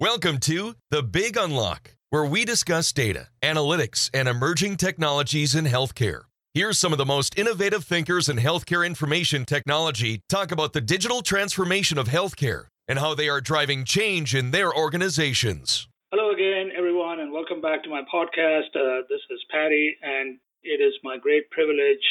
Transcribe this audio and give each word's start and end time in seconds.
Welcome 0.00 0.38
to 0.42 0.76
The 0.92 1.02
Big 1.02 1.36
Unlock, 1.36 1.96
where 2.10 2.24
we 2.24 2.44
discuss 2.44 2.92
data, 2.92 3.30
analytics, 3.42 4.08
and 4.14 4.28
emerging 4.28 4.76
technologies 4.76 5.56
in 5.56 5.64
healthcare. 5.64 6.20
Here's 6.54 6.78
some 6.78 6.92
of 6.92 6.98
the 6.98 7.04
most 7.04 7.36
innovative 7.36 7.82
thinkers 7.82 8.28
in 8.28 8.36
healthcare 8.36 8.86
information 8.86 9.44
technology 9.44 10.22
talk 10.28 10.52
about 10.52 10.72
the 10.72 10.80
digital 10.80 11.20
transformation 11.20 11.98
of 11.98 12.06
healthcare 12.06 12.66
and 12.86 13.00
how 13.00 13.16
they 13.16 13.28
are 13.28 13.40
driving 13.40 13.84
change 13.84 14.36
in 14.36 14.52
their 14.52 14.72
organizations. 14.72 15.88
Hello 16.12 16.30
again, 16.30 16.70
everyone, 16.78 17.18
and 17.18 17.32
welcome 17.32 17.60
back 17.60 17.82
to 17.82 17.90
my 17.90 18.02
podcast. 18.02 18.70
Uh, 18.76 19.02
this 19.08 19.22
is 19.30 19.44
Patty, 19.50 19.96
and 20.00 20.38
it 20.62 20.80
is 20.80 20.94
my 21.02 21.16
great 21.18 21.50
privilege 21.50 22.06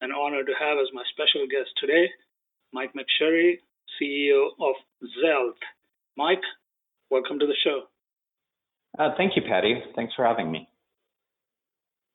and 0.00 0.12
honor 0.12 0.44
to 0.44 0.52
have 0.60 0.78
as 0.78 0.86
my 0.94 1.02
special 1.10 1.48
guest 1.48 1.70
today 1.80 2.08
Mike 2.72 2.92
McSherry, 2.94 3.54
CEO 4.00 4.50
of 4.60 4.76
Xealth. 5.02 5.58
Mike, 6.16 6.38
welcome 7.14 7.38
to 7.38 7.46
the 7.46 7.54
show. 7.62 7.82
Uh, 8.98 9.10
thank 9.16 9.36
you, 9.36 9.42
Patty. 9.48 9.80
Thanks 9.94 10.12
for 10.16 10.24
having 10.24 10.50
me. 10.50 10.68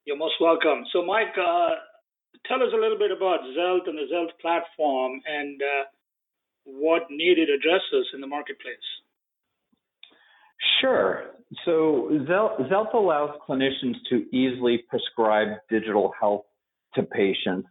You're 0.04 0.18
most 0.18 0.36
welcome. 0.42 0.84
So, 0.92 1.06
Mike, 1.06 1.36
uh, 1.40 1.70
tell 2.48 2.62
us 2.62 2.74
a 2.74 2.78
little 2.78 2.98
bit 2.98 3.12
about 3.12 3.40
Xealth 3.58 3.88
and 3.88 3.98
the 3.98 4.08
Xealth 4.14 4.36
platform 4.42 5.22
and 5.26 5.62
uh, 5.62 5.84
what 6.66 7.04
needed 7.10 7.48
addresses 7.50 8.08
in 8.14 8.20
the 8.20 8.28
marketplace. 8.28 8.76
Sure. 10.82 11.28
So, 11.64 12.10
Xealth 12.30 12.94
allows 12.94 13.32
clinicians 13.48 13.96
to 14.10 14.26
easily 14.36 14.84
prescribe 14.90 15.60
digital 15.70 16.12
health 16.20 16.44
to 16.96 17.04
patients, 17.04 17.70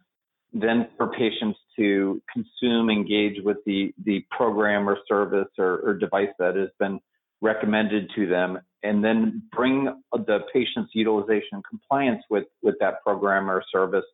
then 0.51 0.87
for 0.97 1.11
patients 1.11 1.59
to 1.77 2.21
consume, 2.33 2.89
engage 2.89 3.35
with 3.43 3.57
the, 3.67 3.93
the 4.03 4.25
program 4.31 4.89
or 4.89 4.97
service 5.07 5.49
or, 5.59 5.77
or 5.85 5.93
device 5.93 6.33
that 6.39 6.55
has 6.55 6.69
been 6.79 6.99
recommended 7.41 8.09
to 8.15 8.27
them, 8.27 8.59
and 8.83 9.03
then 9.03 9.43
bring 9.51 9.93
the 10.11 10.39
patient's 10.53 10.91
utilization 10.93 11.49
and 11.53 11.63
compliance 11.65 12.23
with, 12.29 12.45
with 12.61 12.75
that 12.79 13.01
program 13.03 13.49
or 13.49 13.63
service 13.71 14.05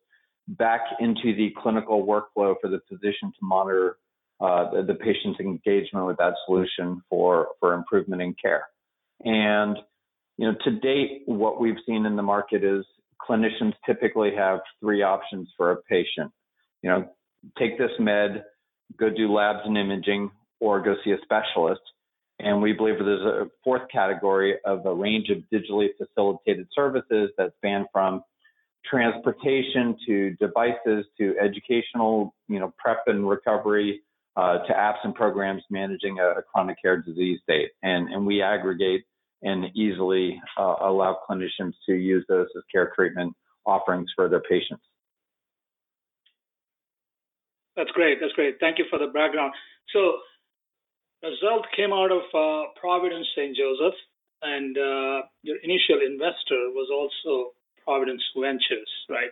back 0.48 0.80
into 1.00 1.34
the 1.36 1.52
clinical 1.60 2.06
workflow 2.06 2.54
for 2.60 2.68
the 2.68 2.80
physician 2.88 3.32
to 3.32 3.38
monitor 3.42 3.96
uh, 4.40 4.70
the, 4.70 4.82
the, 4.82 4.94
patient's 4.94 5.40
engagement 5.40 6.06
with 6.06 6.16
that 6.18 6.34
solution 6.44 7.02
for, 7.08 7.48
for 7.58 7.72
improvement 7.72 8.20
in 8.20 8.34
care. 8.40 8.64
And 9.24 9.78
you 10.36 10.46
know, 10.46 10.54
to 10.64 10.70
date, 10.70 11.22
what 11.24 11.60
we've 11.60 11.78
seen 11.86 12.04
in 12.04 12.16
the 12.16 12.22
market 12.22 12.62
is 12.62 12.84
clinicians 13.28 13.72
typically 13.86 14.32
have 14.36 14.60
three 14.80 15.02
options 15.02 15.48
for 15.56 15.72
a 15.72 15.76
patient. 15.82 16.30
You 16.82 16.90
know, 16.90 17.10
take 17.58 17.78
this 17.78 17.90
med, 17.98 18.44
go 18.98 19.08
do 19.08 19.32
labs 19.32 19.60
and 19.64 19.78
imaging, 19.78 20.30
or 20.60 20.82
go 20.82 20.94
see 21.04 21.12
a 21.12 21.18
specialist. 21.22 21.80
And 22.38 22.60
we 22.60 22.72
believe 22.72 22.98
there's 22.98 23.24
a 23.24 23.46
fourth 23.64 23.82
category 23.90 24.56
of 24.64 24.84
a 24.84 24.94
range 24.94 25.30
of 25.30 25.38
digitally 25.52 25.88
facilitated 25.96 26.68
services 26.74 27.30
that 27.38 27.52
span 27.56 27.86
from 27.92 28.22
transportation 28.84 29.96
to 30.06 30.30
devices 30.38 31.06
to 31.18 31.34
educational, 31.40 32.34
you 32.48 32.58
know, 32.58 32.72
prep 32.78 33.02
and 33.06 33.28
recovery 33.28 34.02
uh, 34.36 34.58
to 34.66 34.72
apps 34.72 34.98
and 35.02 35.14
programs 35.14 35.62
managing 35.70 36.18
a, 36.18 36.38
a, 36.38 36.42
chronic 36.42 36.76
care 36.80 37.00
disease 37.00 37.40
state. 37.42 37.70
And, 37.82 38.08
and 38.12 38.26
we 38.26 38.42
aggregate 38.42 39.04
and 39.42 39.66
easily 39.74 40.40
uh, 40.58 40.74
allow 40.80 41.18
clinicians 41.28 41.72
to 41.86 41.94
use 41.94 42.24
those 42.28 42.46
as 42.56 42.62
care 42.70 42.92
treatment 42.94 43.34
offerings 43.64 44.10
for 44.14 44.28
their 44.28 44.42
patients. 44.42 44.82
That's 47.76 47.90
great. 47.90 48.18
That's 48.20 48.32
great. 48.32 48.56
Thank 48.60 48.78
you 48.78 48.86
for 48.88 48.98
the 48.98 49.06
background. 49.06 49.52
So, 49.92 50.18
Xealth 51.24 51.64
came 51.74 51.92
out 51.92 52.12
of 52.12 52.22
uh, 52.34 52.70
Providence 52.78 53.26
St. 53.34 53.56
Joseph, 53.56 53.94
and 54.42 54.76
uh, 54.76 55.22
your 55.42 55.56
initial 55.62 56.04
investor 56.04 56.70
was 56.76 56.88
also 56.92 57.52
Providence 57.84 58.22
Ventures, 58.36 58.90
right? 59.08 59.30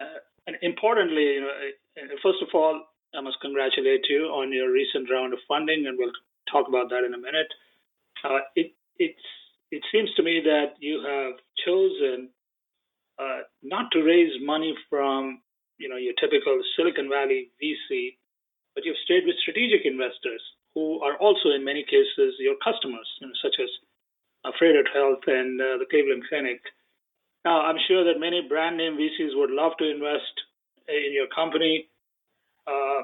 Uh, 0.00 0.18
and 0.46 0.56
importantly, 0.62 1.38
you 1.38 1.40
know, 1.40 1.54
uh, 1.96 2.16
first 2.22 2.42
of 2.42 2.48
all, 2.52 2.82
I 3.14 3.20
must 3.20 3.40
congratulate 3.40 4.04
you 4.08 4.26
on 4.26 4.52
your 4.52 4.72
recent 4.72 5.08
round 5.10 5.32
of 5.32 5.38
funding, 5.46 5.86
and 5.86 5.96
we'll 5.98 6.12
talk 6.50 6.68
about 6.68 6.90
that 6.90 7.04
in 7.04 7.14
a 7.14 7.18
minute. 7.18 7.48
Uh, 8.24 8.42
it 8.56 8.72
it's 8.98 9.26
it 9.70 9.82
seems 9.92 10.12
to 10.16 10.22
me 10.22 10.40
that 10.44 10.74
you 10.80 11.02
have 11.02 11.38
chosen 11.64 12.30
uh, 13.18 13.46
not 13.62 13.90
to 13.92 14.02
raise 14.02 14.32
money 14.42 14.74
from 14.90 15.40
you 15.78 15.88
know 15.88 15.96
your 15.96 16.14
typical 16.18 16.58
Silicon 16.76 17.08
Valley 17.08 17.50
VC, 17.62 18.16
but 18.74 18.84
you've 18.84 18.98
stayed 19.04 19.24
with 19.26 19.36
strategic 19.42 19.86
investors 19.86 20.42
who 20.74 21.00
are 21.00 21.16
also 21.18 21.50
in 21.54 21.64
many 21.64 21.84
cases 21.84 22.34
your 22.38 22.56
customers, 22.62 23.08
you 23.20 23.28
know, 23.28 23.32
such 23.42 23.56
as 23.62 23.70
uh, 24.44 24.50
Froedtert 24.60 24.92
Health 24.92 25.22
and 25.26 25.60
uh, 25.60 25.78
the 25.78 25.86
Cleveland 25.88 26.24
Clinic. 26.28 26.60
Now, 27.44 27.62
I'm 27.62 27.76
sure 27.88 28.04
that 28.04 28.18
many 28.18 28.42
brand 28.48 28.76
name 28.76 28.96
VCs 28.96 29.36
would 29.36 29.50
love 29.50 29.72
to 29.78 29.90
invest 29.90 30.34
in 30.88 31.12
your 31.12 31.26
company, 31.34 31.88
uh, 32.66 33.02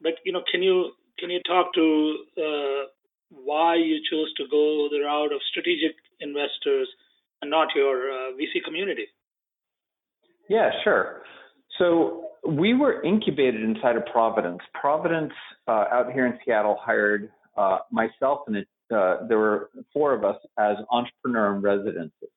but 0.00 0.14
you 0.24 0.32
know, 0.32 0.42
can 0.50 0.62
you 0.62 0.92
can 1.18 1.30
you 1.30 1.40
talk 1.46 1.72
to 1.74 2.16
uh, 2.38 2.82
why 3.30 3.76
you 3.76 4.00
chose 4.10 4.32
to 4.34 4.44
go 4.50 4.88
the 4.90 5.00
route 5.04 5.32
of 5.32 5.40
strategic 5.50 5.96
investors 6.20 6.88
and 7.42 7.50
not 7.50 7.68
your 7.74 8.10
uh, 8.10 8.32
VC 8.32 8.64
community? 8.64 9.06
Yeah, 10.48 10.70
sure. 10.82 11.22
So 11.78 12.30
we 12.46 12.74
were 12.74 13.02
incubated 13.02 13.62
inside 13.62 13.96
of 13.96 14.06
Providence. 14.06 14.60
Providence 14.78 15.32
uh, 15.68 15.84
out 15.92 16.12
here 16.12 16.26
in 16.26 16.38
Seattle 16.44 16.78
hired 16.80 17.30
uh, 17.56 17.78
myself 17.90 18.40
and 18.46 18.56
it, 18.56 18.68
uh, 18.94 19.26
there 19.28 19.38
were 19.38 19.70
four 19.92 20.14
of 20.14 20.24
us 20.24 20.36
as 20.58 20.76
entrepreneur 20.90 21.54
in 21.54 21.62
residences. 21.62 22.28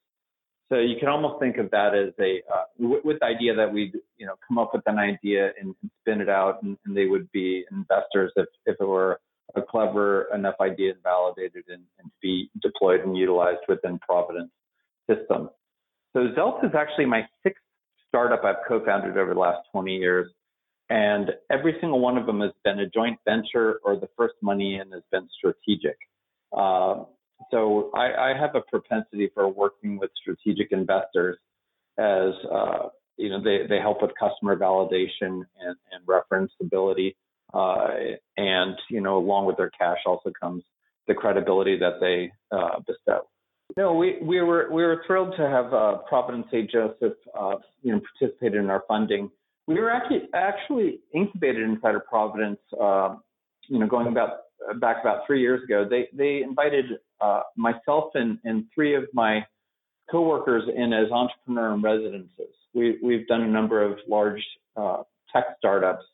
So 0.69 0.79
you 0.79 0.95
can 0.99 1.09
almost 1.09 1.39
think 1.39 1.57
of 1.57 1.69
that 1.71 1.93
as 1.93 2.13
a 2.19 2.41
uh, 2.51 2.63
with 3.03 3.19
the 3.19 3.25
idea 3.25 3.53
that 3.53 3.71
we'd 3.71 3.93
you 4.17 4.25
know 4.25 4.35
come 4.47 4.57
up 4.57 4.71
with 4.73 4.81
an 4.87 4.97
idea 4.97 5.51
and, 5.59 5.75
and 5.81 5.91
spin 6.01 6.21
it 6.21 6.29
out 6.29 6.63
and, 6.63 6.77
and, 6.85 6.97
they 6.97 7.05
would 7.05 7.31
be 7.31 7.63
investors 7.71 8.31
if, 8.35 8.47
if 8.65 8.77
it 8.79 8.83
were 8.83 9.19
a 9.55 9.61
clever 9.61 10.33
enough 10.33 10.55
idea 10.61 10.93
and 10.93 11.03
validated 11.03 11.63
and, 11.67 11.83
and 11.99 12.11
be 12.21 12.49
deployed 12.61 13.01
and 13.01 13.15
utilized 13.15 13.59
within 13.67 13.99
Providence 13.99 14.49
system. 15.07 15.49
So 16.13 16.29
Xealth 16.35 16.65
is 16.65 16.71
actually 16.75 17.05
my 17.05 17.21
sixth 17.43 17.61
startup 18.13 18.43
I've 18.43 18.67
co-founded 18.67 19.17
over 19.17 19.33
the 19.33 19.39
last 19.39 19.67
20 19.71 19.95
years. 19.95 20.31
And 20.89 21.31
every 21.51 21.75
single 21.81 21.99
one 21.99 22.15
of 22.15 22.27
them 22.27 22.41
has 22.41 22.51
been 22.63 22.79
a 22.79 22.87
joint 22.87 23.17
venture 23.25 23.79
or 23.83 23.95
the 23.95 24.09
first 24.15 24.35
money 24.41 24.75
in 24.75 24.91
has 24.91 25.01
been 25.11 25.27
strategic. 25.35 25.97
Uh, 26.55 27.05
so 27.49 27.89
I, 27.95 28.31
I, 28.31 28.37
have 28.39 28.53
a 28.53 28.61
propensity 28.61 29.31
for 29.33 29.47
working 29.47 29.97
with 29.97 30.11
strategic 30.21 30.71
investors 30.71 31.37
as 31.97 32.33
uh, 32.51 32.89
you 33.17 33.29
know 33.29 33.43
they, 33.43 33.65
they 33.67 33.79
help 33.79 34.03
with 34.03 34.11
customer 34.19 34.55
validation 34.55 35.41
and, 35.59 35.75
and 35.91 36.03
reference 36.05 36.51
ability 36.61 37.15
uh, 37.53 37.87
and 38.37 38.75
you 38.89 39.01
know 39.01 39.17
along 39.17 39.45
with 39.45 39.57
their 39.57 39.71
cash 39.71 39.99
also 40.05 40.31
comes 40.39 40.63
the 41.07 41.13
credibility 41.13 41.77
that 41.77 41.99
they 41.99 42.31
uh, 42.55 42.79
bestow. 42.85 43.21
No, 43.75 43.93
we, 43.93 44.17
we 44.21 44.41
were 44.41 44.67
we 44.71 44.83
were 44.83 45.03
thrilled 45.07 45.33
to 45.37 45.49
have 45.49 45.73
uh, 45.73 45.97
Providence 46.07 46.45
St. 46.51 46.69
Joseph, 46.69 47.17
uh, 47.37 47.55
you 47.81 47.93
know, 47.93 48.01
participated 48.19 48.59
in 48.59 48.69
our 48.69 48.83
funding. 48.87 49.31
We 49.67 49.75
were 49.75 49.89
actually 49.89 50.23
actually 50.33 50.99
incubated 51.13 51.63
inside 51.63 51.95
of 51.95 52.05
Providence, 52.05 52.59
uh, 52.79 53.15
you 53.67 53.79
know, 53.79 53.87
going 53.87 54.07
about 54.07 54.41
back 54.79 54.97
about 55.01 55.25
three 55.25 55.41
years 55.41 55.63
ago. 55.63 55.85
They 55.89 56.07
they 56.13 56.43
invited 56.43 56.85
uh, 57.19 57.41
myself 57.57 58.11
and, 58.13 58.37
and 58.43 58.65
three 58.75 58.95
of 58.95 59.05
my 59.13 59.45
coworkers 60.11 60.63
in 60.75 60.93
as 60.93 61.11
entrepreneur 61.11 61.73
in 61.73 61.81
residences. 61.81 62.53
We 62.75 62.99
we've 63.01 63.27
done 63.27 63.41
a 63.41 63.47
number 63.47 63.83
of 63.83 63.97
large 64.07 64.43
uh, 64.77 65.03
tech 65.31 65.45
startups, 65.57 66.05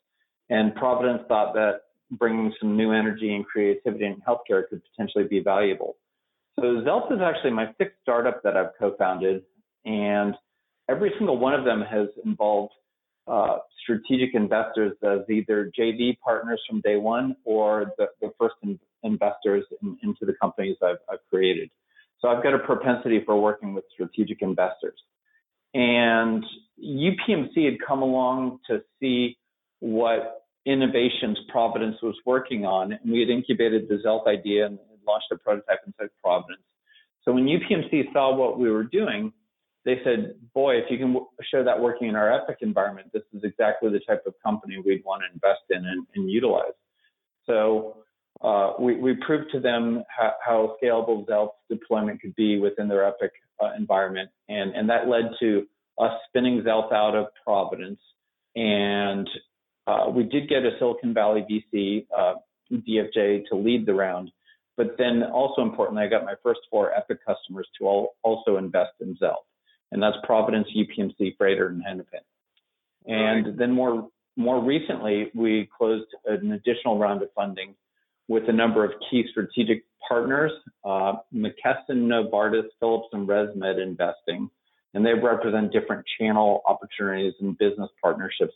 and 0.48 0.74
Providence 0.74 1.22
thought 1.28 1.52
that 1.54 1.82
bringing 2.12 2.52
some 2.58 2.76
new 2.76 2.92
energy 2.92 3.34
and 3.34 3.44
creativity 3.44 4.06
in 4.06 4.22
healthcare 4.26 4.62
could 4.68 4.80
potentially 4.90 5.24
be 5.24 5.40
valuable. 5.40 5.96
So 6.60 6.82
Xealth 6.82 7.10
is 7.10 7.20
actually 7.22 7.52
my 7.52 7.72
sixth 7.78 7.96
startup 8.02 8.42
that 8.42 8.54
I've 8.54 8.76
co-founded, 8.78 9.42
and 9.86 10.34
every 10.90 11.10
single 11.16 11.38
one 11.38 11.54
of 11.54 11.64
them 11.64 11.80
has 11.80 12.08
involved 12.24 12.74
uh, 13.26 13.58
strategic 13.82 14.34
investors 14.34 14.92
as 15.02 15.20
either 15.30 15.72
JV 15.78 16.18
partners 16.22 16.60
from 16.68 16.82
day 16.82 16.96
one 16.96 17.34
or 17.44 17.92
the, 17.96 18.08
the 18.20 18.30
first 18.38 18.56
in, 18.62 18.78
investors 19.04 19.64
in, 19.82 19.96
into 20.02 20.26
the 20.26 20.34
companies 20.40 20.76
I've, 20.82 20.98
I've 21.10 21.20
created. 21.30 21.70
So 22.20 22.28
I've 22.28 22.42
got 22.42 22.52
a 22.52 22.58
propensity 22.58 23.22
for 23.24 23.40
working 23.40 23.72
with 23.72 23.84
strategic 23.94 24.42
investors. 24.42 24.98
And 25.72 26.44
UPMC 26.78 27.64
had 27.64 27.78
come 27.86 28.02
along 28.02 28.58
to 28.68 28.82
see 28.98 29.38
what 29.78 30.42
innovations 30.66 31.38
Providence 31.48 31.96
was 32.02 32.16
working 32.26 32.66
on, 32.66 32.92
and 32.92 33.10
we 33.10 33.20
had 33.20 33.30
incubated 33.30 33.88
the 33.88 34.02
Xealth 34.04 34.26
idea 34.26 34.68
launched 35.10 35.32
a 35.32 35.36
prototype 35.36 35.80
inside 35.86 36.10
Providence. 36.22 36.62
So 37.24 37.32
when 37.32 37.44
UPMC 37.44 38.12
saw 38.12 38.34
what 38.34 38.58
we 38.58 38.70
were 38.70 38.84
doing, 38.84 39.32
they 39.84 39.96
said, 40.04 40.34
boy, 40.54 40.76
if 40.76 40.84
you 40.90 40.98
can 40.98 41.16
show 41.50 41.64
that 41.64 41.80
working 41.80 42.08
in 42.08 42.16
our 42.16 42.32
Epic 42.32 42.58
environment, 42.60 43.08
this 43.12 43.22
is 43.32 43.42
exactly 43.44 43.90
the 43.90 44.00
type 44.00 44.22
of 44.26 44.34
company 44.44 44.76
we'd 44.84 45.04
want 45.04 45.22
to 45.22 45.32
invest 45.32 45.62
in 45.70 45.78
and, 45.78 46.06
and 46.14 46.30
utilize. 46.30 46.76
So 47.46 47.96
uh, 48.42 48.74
we, 48.78 48.96
we 48.96 49.14
proved 49.26 49.50
to 49.52 49.60
them 49.60 50.04
how, 50.08 50.32
how, 50.44 50.76
scalable 50.82 51.26
Xealth 51.26 51.52
deployment 51.68 52.20
could 52.20 52.34
be 52.36 52.58
within 52.58 52.88
their 52.88 53.06
Epic 53.06 53.32
uh, 53.62 53.70
environment. 53.76 54.30
And, 54.48 54.74
and 54.74 54.88
that 54.88 55.08
led 55.08 55.30
to 55.40 55.66
us 55.98 56.12
spinning 56.28 56.62
Xealth 56.62 56.92
out 56.92 57.14
of 57.14 57.26
Providence. 57.44 58.00
And 58.56 59.28
uh, 59.86 60.10
we 60.10 60.24
did 60.24 60.48
get 60.48 60.64
a 60.64 60.70
Silicon 60.78 61.14
Valley 61.14 61.44
VC, 61.50 62.06
uh, 62.16 62.34
DFJ, 62.72 63.46
to 63.50 63.56
lead 63.56 63.86
the 63.86 63.94
round. 63.94 64.30
But 64.80 64.96
then 64.96 65.22
also 65.22 65.60
importantly, 65.60 66.04
I 66.04 66.08
got 66.08 66.24
my 66.24 66.36
first 66.42 66.60
four 66.70 66.90
Epic 66.94 67.18
customers 67.26 67.68
to 67.78 67.86
all, 67.86 68.14
also 68.22 68.56
invest 68.56 68.92
in 69.02 69.14
Xealth. 69.22 69.44
And 69.92 70.02
that's 70.02 70.16
Providence, 70.24 70.68
UPMC, 70.74 71.36
Froedtert, 71.36 71.68
and 71.68 71.82
Hennepin. 71.86 72.20
And 73.04 73.44
right. 73.44 73.58
then 73.58 73.72
more 73.72 74.08
more 74.38 74.64
recently, 74.64 75.30
we 75.34 75.68
closed 75.76 76.06
an 76.24 76.52
additional 76.52 76.98
round 76.98 77.20
of 77.20 77.28
funding 77.34 77.74
with 78.26 78.44
a 78.48 78.52
number 78.54 78.82
of 78.82 78.92
key 79.10 79.26
strategic 79.30 79.84
partners, 80.08 80.52
uh, 80.82 81.16
McKesson, 81.34 82.08
Novartis, 82.08 82.64
Philips, 82.78 83.08
and 83.12 83.28
ResMed 83.28 83.82
Investing, 83.82 84.48
and 84.94 85.04
they 85.04 85.12
represent 85.12 85.72
different 85.72 86.06
channel 86.18 86.62
opportunities 86.66 87.34
and 87.42 87.58
business 87.58 87.90
partnerships 88.02 88.54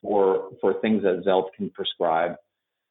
for 0.00 0.50
for 0.60 0.74
things 0.80 1.02
that 1.02 1.24
Xealth 1.26 1.48
can 1.56 1.70
prescribe. 1.70 2.36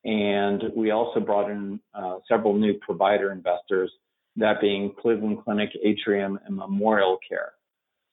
And 0.06 0.64
we 0.76 0.92
also 0.92 1.20
brought 1.20 1.50
in 1.50 1.80
uh, 1.96 2.20
several 2.30 2.54
new 2.54 2.76
provider 2.76 3.32
investors, 3.32 3.92
that 4.36 4.62
being 4.62 4.94
Cleveland 5.02 5.40
Clinic, 5.44 5.70
Atrium, 5.84 6.40
and 6.46 6.56
Memorial 6.56 7.18
Care. 7.28 7.54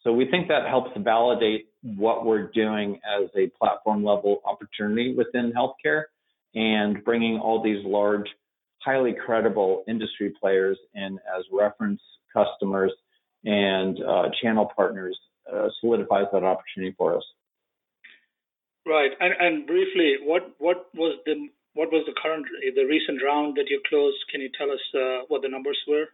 So 0.02 0.12
we 0.12 0.28
think 0.28 0.48
that 0.48 0.66
helps 0.66 0.90
validate 0.96 1.68
what 1.82 2.24
we're 2.24 2.50
doing 2.50 2.98
as 3.06 3.28
a 3.36 3.48
platform 3.58 4.02
level 4.02 4.40
opportunity 4.44 5.14
within 5.14 5.52
healthcare 5.52 6.04
and 6.54 7.04
bringing 7.04 7.38
all 7.38 7.62
these 7.62 7.84
large, 7.84 8.26
highly 8.78 9.14
credible 9.14 9.84
industry 9.86 10.32
players 10.40 10.78
in 10.94 11.18
as 11.38 11.44
reference 11.52 12.00
customers 12.32 12.92
and 13.44 13.98
uh, 14.02 14.28
channel 14.42 14.70
partners 14.74 15.18
uh, 15.52 15.68
solidifies 15.80 16.26
that 16.32 16.42
opportunity 16.42 16.94
for 16.96 17.16
us. 17.16 17.24
Right, 18.86 19.10
and, 19.20 19.34
and 19.38 19.66
briefly, 19.66 20.16
what 20.24 20.54
what 20.58 20.88
was 20.94 21.18
the 21.24 21.48
what 21.74 21.90
was 21.90 22.04
the 22.06 22.14
current 22.20 22.46
the 22.74 22.84
recent 22.84 23.22
round 23.22 23.56
that 23.56 23.68
you 23.68 23.80
closed? 23.88 24.18
Can 24.30 24.40
you 24.40 24.50
tell 24.56 24.70
us 24.70 24.80
uh, 24.94 25.24
what 25.28 25.42
the 25.42 25.48
numbers 25.48 25.78
were? 25.88 26.06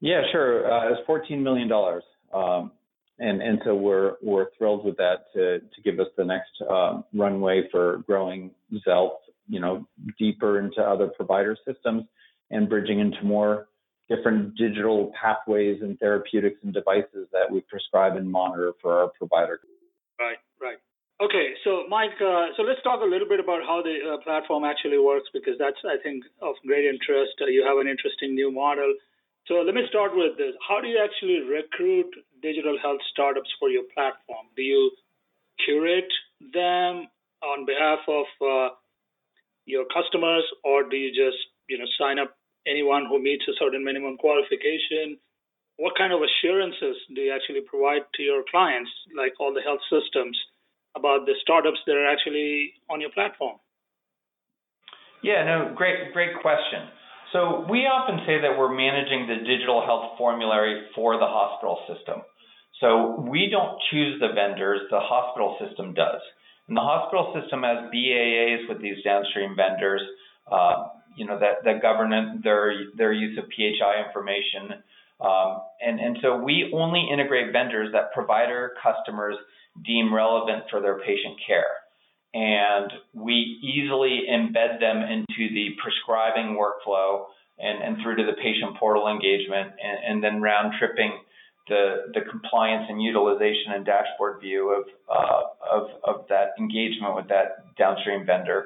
Yeah, 0.00 0.22
sure. 0.32 0.70
Uh, 0.70 0.88
it 0.88 0.90
was 0.90 1.02
fourteen 1.06 1.42
million 1.42 1.68
dollars. 1.68 2.04
Um, 2.32 2.72
and 3.18 3.40
and 3.40 3.60
so 3.64 3.74
we're 3.74 4.14
we're 4.22 4.46
thrilled 4.58 4.84
with 4.84 4.96
that 4.96 5.26
to 5.34 5.60
to 5.60 5.82
give 5.84 6.00
us 6.00 6.08
the 6.16 6.24
next 6.24 6.50
um, 6.68 7.04
runway 7.14 7.62
for 7.70 7.98
growing 8.06 8.50
Xealth, 8.86 9.18
you 9.48 9.60
know, 9.60 9.86
deeper 10.18 10.58
into 10.58 10.82
other 10.82 11.08
provider 11.08 11.56
systems 11.66 12.04
and 12.50 12.68
bridging 12.68 12.98
into 12.98 13.22
more 13.22 13.68
different 14.08 14.56
digital 14.56 15.12
pathways 15.20 15.80
and 15.80 15.98
therapeutics 15.98 16.58
and 16.62 16.74
devices 16.74 17.28
that 17.32 17.50
we 17.50 17.60
prescribe 17.62 18.16
and 18.16 18.30
monitor 18.30 18.72
for 18.82 18.98
our 18.98 19.08
provider. 19.16 19.60
Right. 20.18 20.36
Okay, 21.22 21.54
so 21.62 21.86
Mike, 21.88 22.18
uh, 22.18 22.50
so 22.56 22.66
let's 22.66 22.82
talk 22.82 22.98
a 23.00 23.06
little 23.06 23.28
bit 23.28 23.38
about 23.38 23.62
how 23.62 23.80
the 23.82 24.02
uh, 24.02 24.18
platform 24.26 24.64
actually 24.64 24.98
works 24.98 25.30
because 25.32 25.54
that's, 25.62 25.78
I 25.86 25.94
think, 26.02 26.24
of 26.42 26.58
great 26.66 26.84
interest. 26.84 27.38
Uh, 27.40 27.46
you 27.46 27.62
have 27.62 27.78
an 27.78 27.86
interesting 27.86 28.34
new 28.34 28.50
model. 28.50 28.92
So 29.46 29.62
let 29.62 29.74
me 29.74 29.86
start 29.88 30.10
with 30.16 30.36
this. 30.36 30.58
How 30.66 30.80
do 30.80 30.88
you 30.88 30.98
actually 30.98 31.38
recruit 31.46 32.10
digital 32.42 32.76
health 32.82 32.98
startups 33.12 33.46
for 33.60 33.70
your 33.70 33.84
platform? 33.94 34.50
Do 34.56 34.62
you 34.62 34.90
curate 35.64 36.10
them 36.52 37.06
on 37.46 37.62
behalf 37.64 38.02
of 38.08 38.26
uh, 38.42 38.68
your 39.66 39.84
customers, 39.94 40.42
or 40.64 40.82
do 40.82 40.96
you 40.96 41.14
just 41.14 41.38
you 41.68 41.78
know 41.78 41.86
sign 41.96 42.18
up 42.18 42.34
anyone 42.66 43.06
who 43.06 43.22
meets 43.22 43.44
a 43.46 43.54
certain 43.60 43.84
minimum 43.84 44.16
qualification? 44.16 45.20
What 45.76 45.94
kind 45.96 46.12
of 46.12 46.20
assurances 46.26 46.96
do 47.14 47.20
you 47.20 47.30
actually 47.30 47.62
provide 47.62 48.02
to 48.14 48.22
your 48.22 48.42
clients, 48.50 48.90
like 49.14 49.38
all 49.38 49.54
the 49.54 49.62
health 49.62 49.84
systems, 49.86 50.34
about 50.96 51.26
the 51.26 51.34
startups 51.42 51.78
that 51.86 51.96
are 51.96 52.06
actually 52.06 52.72
on 52.90 53.00
your 53.00 53.10
platform? 53.10 53.56
Yeah, 55.22 55.44
no, 55.44 55.74
great, 55.74 56.12
great 56.12 56.36
question. 56.42 56.88
So 57.32 57.66
we 57.68 57.88
often 57.90 58.20
say 58.26 58.40
that 58.40 58.54
we're 58.56 58.72
managing 58.72 59.26
the 59.26 59.42
digital 59.42 59.82
health 59.84 60.14
formulary 60.18 60.86
for 60.94 61.18
the 61.18 61.26
hospital 61.26 61.80
system. 61.88 62.22
So 62.80 63.18
we 63.26 63.48
don't 63.50 63.80
choose 63.90 64.20
the 64.20 64.28
vendors, 64.34 64.80
the 64.90 65.00
hospital 65.00 65.56
system 65.58 65.94
does. 65.94 66.20
And 66.68 66.76
the 66.76 66.82
hospital 66.82 67.34
system 67.34 67.62
has 67.62 67.90
BAAs 67.90 68.68
with 68.68 68.80
these 68.80 69.02
downstream 69.02 69.56
vendors, 69.56 70.02
uh, 70.50 70.88
you 71.16 71.26
know, 71.26 71.38
that, 71.38 71.64
that 71.64 71.82
govern 71.82 72.40
their, 72.42 72.74
their 72.96 73.12
use 73.12 73.38
of 73.38 73.44
PHI 73.50 74.06
information. 74.06 74.84
Um, 75.20 75.62
and, 75.80 76.00
and 76.00 76.18
so 76.22 76.36
we 76.36 76.70
only 76.74 77.08
integrate 77.10 77.52
vendors 77.52 77.90
that 77.92 78.12
provider 78.12 78.74
customers 78.82 79.36
deem 79.82 80.12
relevant 80.14 80.64
for 80.70 80.80
their 80.80 80.98
patient 81.00 81.36
care 81.46 81.84
and 82.34 82.92
we 83.14 83.60
easily 83.62 84.22
embed 84.28 84.80
them 84.80 84.98
into 84.98 85.54
the 85.54 85.68
prescribing 85.80 86.58
workflow 86.58 87.26
and, 87.58 87.82
and 87.82 88.02
through 88.02 88.16
to 88.16 88.24
the 88.24 88.34
patient 88.42 88.76
portal 88.78 89.06
engagement 89.06 89.70
and, 89.82 89.98
and 90.04 90.24
then 90.24 90.42
round 90.42 90.74
tripping 90.78 91.12
the, 91.68 92.12
the 92.12 92.20
compliance 92.28 92.86
and 92.88 93.00
utilization 93.00 93.72
and 93.72 93.86
dashboard 93.86 94.40
view 94.40 94.70
of, 94.70 94.84
uh, 95.08 95.42
of, 95.70 95.88
of 96.02 96.26
that 96.28 96.50
engagement 96.58 97.14
with 97.14 97.28
that 97.28 97.64
downstream 97.78 98.26
vendor. 98.26 98.64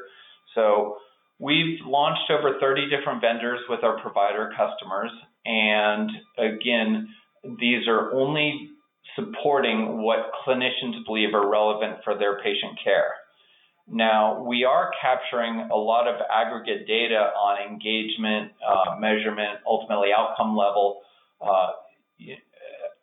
So 0.55 0.97
we've 1.39 1.79
launched 1.85 2.31
over 2.31 2.59
30 2.59 2.89
different 2.89 3.21
vendors 3.21 3.61
with 3.69 3.85
our 3.85 4.01
provider 4.01 4.51
customers. 4.57 5.11
And 5.45 6.11
again, 6.39 7.09
these 7.61 7.87
are 7.87 8.13
only 8.13 8.71
supporting 9.19 10.03
what 10.03 10.31
clinicians 10.47 11.05
believe 11.05 11.35
are 11.35 11.50
relevant 11.50 11.99
for 12.05 12.17
their 12.17 12.38
patient 12.38 12.79
care. 12.82 13.15
Now, 13.91 14.44
we 14.44 14.65
are 14.65 14.91
capturing 15.00 15.69
a 15.73 15.76
lot 15.76 16.06
of 16.06 16.17
aggregate 16.31 16.87
data 16.87 17.31
on 17.35 17.56
engagement, 17.67 18.53
uh, 18.61 18.97
measurement, 18.99 19.61
ultimately 19.67 20.09
outcome 20.17 20.55
level 20.56 21.00
uh, 21.41 21.69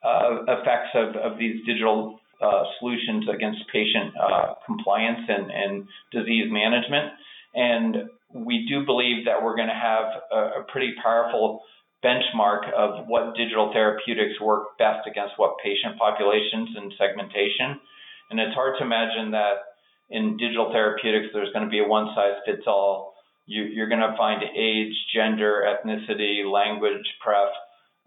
uh, 0.03 0.43
effects 0.47 0.89
of, 0.93 1.15
of 1.15 1.39
these 1.39 1.65
digital 1.65 2.19
uh, 2.41 2.63
solutions 2.79 3.25
against 3.33 3.61
patient 3.73 4.13
uh, 4.21 4.53
compliance 4.65 5.21
and, 5.27 5.49
and 5.49 5.87
disease 6.11 6.45
management. 6.51 7.13
And 7.55 7.95
we 8.33 8.67
do 8.69 8.85
believe 8.85 9.25
that 9.25 9.41
we're 9.41 9.55
going 9.55 9.69
to 9.69 9.73
have 9.73 10.05
a, 10.31 10.59
a 10.61 10.63
pretty 10.71 10.93
powerful 11.01 11.61
benchmark 12.05 12.71
of 12.77 13.07
what 13.07 13.35
digital 13.35 13.73
therapeutics 13.73 14.39
work 14.39 14.77
best 14.77 15.07
against 15.09 15.33
what 15.37 15.57
patient 15.63 15.97
populations 15.97 16.69
and 16.77 16.93
segmentation. 16.97 17.81
And 18.29 18.39
it's 18.39 18.53
hard 18.53 18.75
to 18.77 18.85
imagine 18.85 19.31
that 19.31 19.73
in 20.09 20.37
digital 20.37 20.71
therapeutics, 20.71 21.33
there's 21.33 21.51
going 21.51 21.65
to 21.65 21.71
be 21.71 21.79
a 21.79 21.87
one 21.87 22.13
size 22.15 22.37
fits 22.45 22.63
all. 22.67 23.15
You, 23.47 23.81
are 23.83 23.89
going 23.89 24.01
to 24.01 24.15
find 24.17 24.41
age, 24.43 24.93
gender, 25.13 25.65
ethnicity, 25.65 26.49
language, 26.49 27.05
pref, 27.21 27.49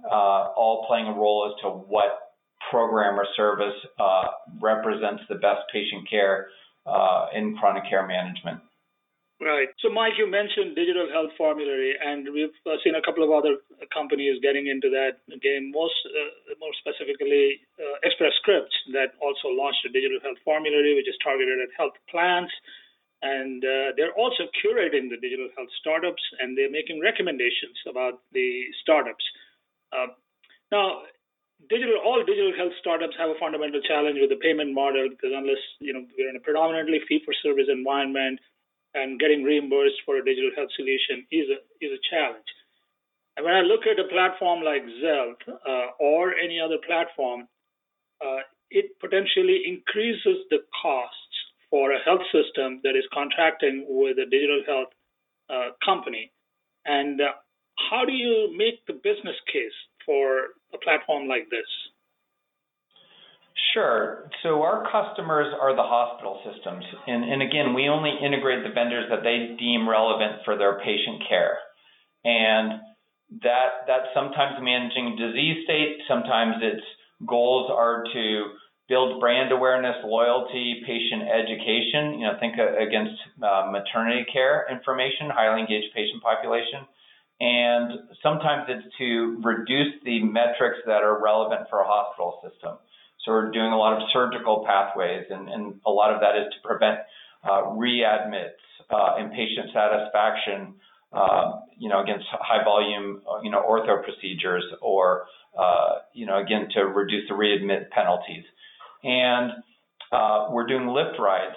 uh, 0.04 0.54
all 0.54 0.86
playing 0.88 1.06
a 1.06 1.12
role 1.12 1.50
as 1.50 1.60
to 1.62 1.68
what 1.68 2.34
program 2.70 3.18
or 3.18 3.26
service 3.36 3.74
uh, 3.98 4.24
represents 4.60 5.22
the 5.28 5.36
best 5.36 5.62
patient 5.72 6.08
care 6.08 6.48
uh, 6.86 7.26
in 7.34 7.56
chronic 7.56 7.84
care 7.88 8.06
management. 8.06 8.60
Right. 9.38 9.70
So, 9.78 9.86
Mike, 9.86 10.18
you 10.18 10.26
mentioned 10.26 10.74
digital 10.74 11.06
health 11.14 11.30
formulary, 11.38 11.94
and 11.94 12.26
we've 12.34 12.58
uh, 12.66 12.74
seen 12.82 12.98
a 12.98 13.02
couple 13.06 13.22
of 13.22 13.30
other 13.30 13.62
companies 13.94 14.42
getting 14.42 14.66
into 14.66 14.90
that 14.90 15.22
game. 15.38 15.70
Most, 15.70 15.94
uh, 16.10 16.58
more 16.58 16.74
specifically, 16.74 17.62
uh, 17.78 18.02
Express 18.02 18.34
Scripts 18.42 18.74
that 18.98 19.14
also 19.22 19.54
launched 19.54 19.86
a 19.86 19.94
digital 19.94 20.18
health 20.26 20.42
formulary, 20.42 20.98
which 20.98 21.06
is 21.06 21.14
targeted 21.22 21.62
at 21.62 21.70
health 21.78 21.94
plans, 22.10 22.50
and 23.22 23.62
uh, 23.62 23.94
they're 23.94 24.14
also 24.18 24.50
curating 24.58 25.06
the 25.06 25.22
digital 25.22 25.46
health 25.54 25.70
startups, 25.78 26.22
and 26.42 26.58
they're 26.58 26.74
making 26.74 26.98
recommendations 26.98 27.78
about 27.86 28.18
the 28.34 28.66
startups. 28.82 29.22
Uh, 29.94 30.18
now, 30.74 31.06
digital 31.70 31.94
all 32.02 32.26
digital 32.26 32.50
health 32.58 32.74
startups 32.82 33.14
have 33.14 33.30
a 33.30 33.38
fundamental 33.38 33.78
challenge 33.86 34.18
with 34.18 34.34
the 34.34 34.42
payment 34.42 34.74
model 34.74 35.06
because 35.06 35.30
unless 35.30 35.62
you 35.78 35.94
know 35.94 36.02
we're 36.18 36.26
in 36.26 36.34
a 36.34 36.42
predominantly 36.42 36.98
fee 37.06 37.22
for 37.22 37.30
service 37.38 37.70
environment 37.70 38.42
and 38.98 39.20
getting 39.20 39.42
reimbursed 39.42 40.00
for 40.04 40.16
a 40.16 40.24
digital 40.24 40.50
health 40.56 40.70
solution 40.76 41.26
is 41.30 41.46
a 41.56 41.58
is 41.84 41.92
a 41.92 42.02
challenge. 42.10 42.50
And 43.36 43.44
when 43.46 43.54
I 43.54 43.60
look 43.60 43.86
at 43.86 44.02
a 44.02 44.08
platform 44.08 44.64
like 44.64 44.82
Xealth 45.02 45.42
uh, 45.48 45.88
or 46.00 46.34
any 46.34 46.58
other 46.58 46.78
platform, 46.84 47.46
uh, 48.20 48.42
it 48.70 48.98
potentially 49.00 49.62
increases 49.66 50.38
the 50.50 50.58
costs 50.82 51.34
for 51.70 51.92
a 51.92 52.02
health 52.04 52.26
system 52.32 52.80
that 52.82 52.96
is 52.96 53.04
contracting 53.14 53.86
with 53.88 54.18
a 54.18 54.26
digital 54.26 54.62
health 54.66 54.92
uh, 55.50 55.70
company. 55.84 56.32
And 56.84 57.20
uh, 57.20 57.38
how 57.90 58.04
do 58.04 58.12
you 58.12 58.52
make 58.56 58.84
the 58.86 58.94
business 58.94 59.36
case 59.52 59.78
for 60.04 60.58
a 60.74 60.78
platform 60.78 61.28
like 61.28 61.48
this? 61.50 61.68
Sure. 63.78 64.26
So 64.42 64.62
our 64.66 64.82
customers 64.90 65.54
are 65.54 65.70
the 65.70 65.86
hospital 65.86 66.42
systems. 66.42 66.82
And, 67.06 67.22
and 67.22 67.42
again, 67.42 67.74
we 67.78 67.86
only 67.86 68.10
integrate 68.10 68.66
the 68.66 68.74
vendors 68.74 69.06
that 69.06 69.22
they 69.22 69.54
deem 69.54 69.88
relevant 69.88 70.42
for 70.44 70.58
their 70.58 70.82
patient 70.82 71.22
care. 71.28 71.62
And 72.24 72.82
that 73.46 73.86
that's 73.86 74.10
sometimes 74.14 74.58
managing 74.58 75.14
disease 75.14 75.62
state, 75.62 76.02
sometimes 76.08 76.58
its 76.58 76.82
goals 77.22 77.70
are 77.70 78.02
to 78.02 78.26
build 78.88 79.20
brand 79.20 79.52
awareness, 79.52 79.94
loyalty, 80.02 80.82
patient 80.82 81.30
education. 81.30 82.18
You 82.18 82.26
know, 82.26 82.34
think 82.40 82.58
against 82.58 83.14
uh, 83.38 83.70
maternity 83.70 84.26
care 84.32 84.66
information, 84.66 85.30
highly 85.30 85.62
engaged 85.62 85.94
patient 85.94 86.18
population. 86.18 86.82
And 87.38 88.10
sometimes 88.26 88.66
it's 88.66 88.90
to 88.98 89.38
reduce 89.44 90.02
the 90.02 90.24
metrics 90.24 90.82
that 90.86 91.06
are 91.06 91.22
relevant 91.22 91.70
for 91.70 91.78
a 91.78 91.86
hospital 91.86 92.42
system. 92.42 92.82
So 93.28 93.34
we're 93.34 93.50
doing 93.50 93.72
a 93.72 93.76
lot 93.76 93.92
of 93.92 94.08
surgical 94.10 94.64
pathways, 94.64 95.26
and, 95.28 95.50
and 95.50 95.74
a 95.84 95.90
lot 95.90 96.14
of 96.14 96.20
that 96.20 96.32
is 96.34 96.48
to 96.48 96.66
prevent 96.66 96.96
uh, 97.44 97.76
readmits, 97.76 98.56
uh, 98.88 99.20
and 99.20 99.30
patient 99.32 99.68
satisfaction, 99.68 100.72
uh, 101.12 101.60
you 101.76 101.90
know, 101.90 102.02
against 102.02 102.24
high 102.32 102.64
volume, 102.64 103.20
uh, 103.28 103.42
you 103.42 103.50
know, 103.50 103.62
ortho 103.68 104.02
procedures, 104.02 104.64
or 104.80 105.26
uh, 105.58 106.08
you 106.14 106.24
know, 106.24 106.40
again 106.40 106.68
to 106.72 106.80
reduce 106.86 107.28
the 107.28 107.34
readmit 107.34 107.90
penalties. 107.90 108.44
And 109.04 109.52
uh, 110.10 110.48
we're 110.50 110.66
doing 110.66 110.84
Lyft 110.84 111.18
rides 111.18 111.56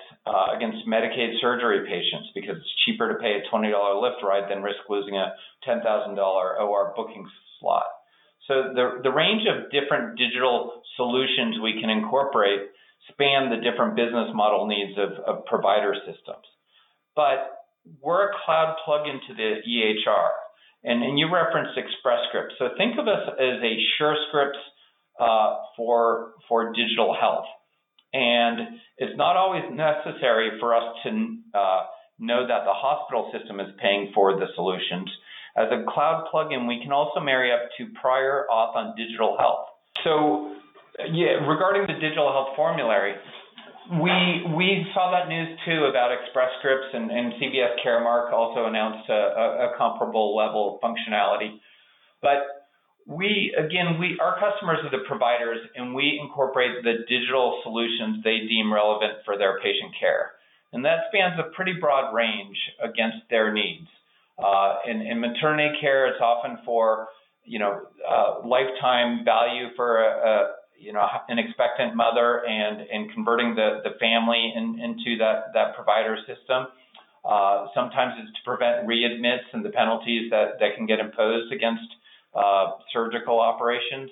against 0.53 0.85
Medicaid 0.85 1.39
surgery 1.39 1.87
patients 1.87 2.31
because 2.35 2.57
it's 2.57 2.75
cheaper 2.85 3.13
to 3.13 3.15
pay 3.17 3.39
a 3.39 3.55
$20 3.55 3.71
Lyft 3.71 4.21
ride 4.23 4.51
than 4.51 4.61
risk 4.61 4.79
losing 4.89 5.15
a 5.15 5.31
$10,000 5.65 6.17
OR 6.17 6.93
booking 6.97 7.25
slot. 7.61 7.85
So 8.47 8.73
the, 8.73 9.01
the 9.03 9.11
range 9.11 9.43
of 9.47 9.71
different 9.71 10.17
digital 10.17 10.81
solutions 10.95 11.57
we 11.61 11.79
can 11.79 11.89
incorporate 11.89 12.71
span 13.09 13.49
the 13.49 13.57
different 13.57 13.95
business 13.95 14.29
model 14.33 14.67
needs 14.67 14.97
of, 14.97 15.11
of 15.25 15.45
provider 15.45 15.93
systems. 16.05 16.45
But 17.15 17.61
we're 18.01 18.29
a 18.29 18.33
cloud 18.45 18.75
plugin 18.85 19.19
to 19.27 19.33
the 19.33 19.61
EHR. 19.67 20.29
And, 20.83 21.03
and 21.03 21.19
you 21.19 21.29
referenced 21.31 21.77
Express 21.77 22.19
Scripts. 22.29 22.55
So 22.57 22.69
think 22.77 22.97
of 22.97 23.07
us 23.07 23.29
as 23.37 23.61
a 23.61 23.73
SureScripts 23.97 24.61
uh, 25.19 25.57
for, 25.77 26.33
for 26.47 26.73
digital 26.73 27.15
health. 27.19 27.45
And 28.13 28.79
it's 28.97 29.15
not 29.17 29.37
always 29.37 29.63
necessary 29.71 30.57
for 30.59 30.75
us 30.75 30.83
to 31.03 31.09
uh, 31.53 31.81
know 32.19 32.47
that 32.47 32.65
the 32.65 32.73
hospital 32.73 33.31
system 33.31 33.59
is 33.59 33.67
paying 33.81 34.11
for 34.13 34.37
the 34.39 34.47
solutions. 34.55 35.09
As 35.57 35.67
a 35.71 35.83
cloud 35.91 36.27
plugin, 36.33 36.67
we 36.67 36.79
can 36.81 36.91
also 36.91 37.19
marry 37.19 37.51
up 37.51 37.69
to 37.77 37.87
prior 37.99 38.45
auth 38.49 38.75
on 38.75 38.95
digital 38.95 39.35
health. 39.37 39.67
So, 40.03 40.55
yeah, 41.11 41.43
regarding 41.47 41.87
the 41.87 41.99
digital 41.99 42.31
health 42.31 42.55
formulary, 42.55 43.15
we 43.99 44.47
we 44.55 44.85
saw 44.93 45.11
that 45.11 45.27
news 45.27 45.59
too 45.65 45.85
about 45.89 46.11
Express 46.11 46.49
Scripts 46.59 46.87
and, 46.93 47.11
and 47.11 47.33
CVS 47.33 47.83
Caremark 47.83 48.31
also 48.31 48.65
announced 48.65 49.09
a, 49.09 49.13
a, 49.13 49.45
a 49.67 49.77
comparable 49.77 50.35
level 50.35 50.75
of 50.75 50.81
functionality. 50.81 51.59
But 52.21 52.61
we 53.07 53.53
again 53.57 53.99
we 53.99 54.17
our 54.21 54.37
customers 54.39 54.77
are 54.83 54.91
the 54.91 55.03
providers 55.07 55.59
and 55.75 55.93
we 55.93 56.19
incorporate 56.21 56.83
the 56.83 57.03
digital 57.09 57.59
solutions 57.63 58.23
they 58.23 58.45
deem 58.47 58.71
relevant 58.71 59.13
for 59.25 59.37
their 59.37 59.59
patient 59.59 59.91
care 59.99 60.33
and 60.71 60.85
that 60.85 61.09
spans 61.09 61.39
a 61.39 61.53
pretty 61.55 61.73
broad 61.73 62.13
range 62.13 62.57
against 62.81 63.17
their 63.29 63.51
needs 63.51 63.87
uh, 64.39 64.75
in, 64.85 65.01
in 65.01 65.19
maternity 65.19 65.75
care 65.79 66.07
it's 66.07 66.21
often 66.21 66.57
for 66.65 67.07
you 67.43 67.59
know 67.59 67.81
uh, 68.09 68.47
lifetime 68.47 69.23
value 69.25 69.67
for 69.75 70.03
a, 70.03 70.29
a, 70.29 70.51
you 70.79 70.93
know 70.93 71.05
an 71.27 71.39
expectant 71.39 71.95
mother 71.95 72.45
and 72.45 72.81
and 72.81 73.11
converting 73.13 73.55
the 73.55 73.81
the 73.83 73.97
family 73.99 74.53
in, 74.55 74.79
into 74.79 75.17
that 75.17 75.53
that 75.53 75.75
provider 75.75 76.17
system 76.27 76.67
uh, 77.23 77.67
sometimes 77.75 78.13
it's 78.17 78.33
to 78.33 78.43
prevent 78.43 78.87
readmits 78.87 79.45
and 79.53 79.63
the 79.63 79.69
penalties 79.69 80.29
that 80.31 80.57
that 80.59 80.75
can 80.75 80.85
get 80.85 80.99
imposed 80.99 81.53
against 81.53 81.85
uh, 82.33 82.71
surgical 82.93 83.39
operations. 83.39 84.09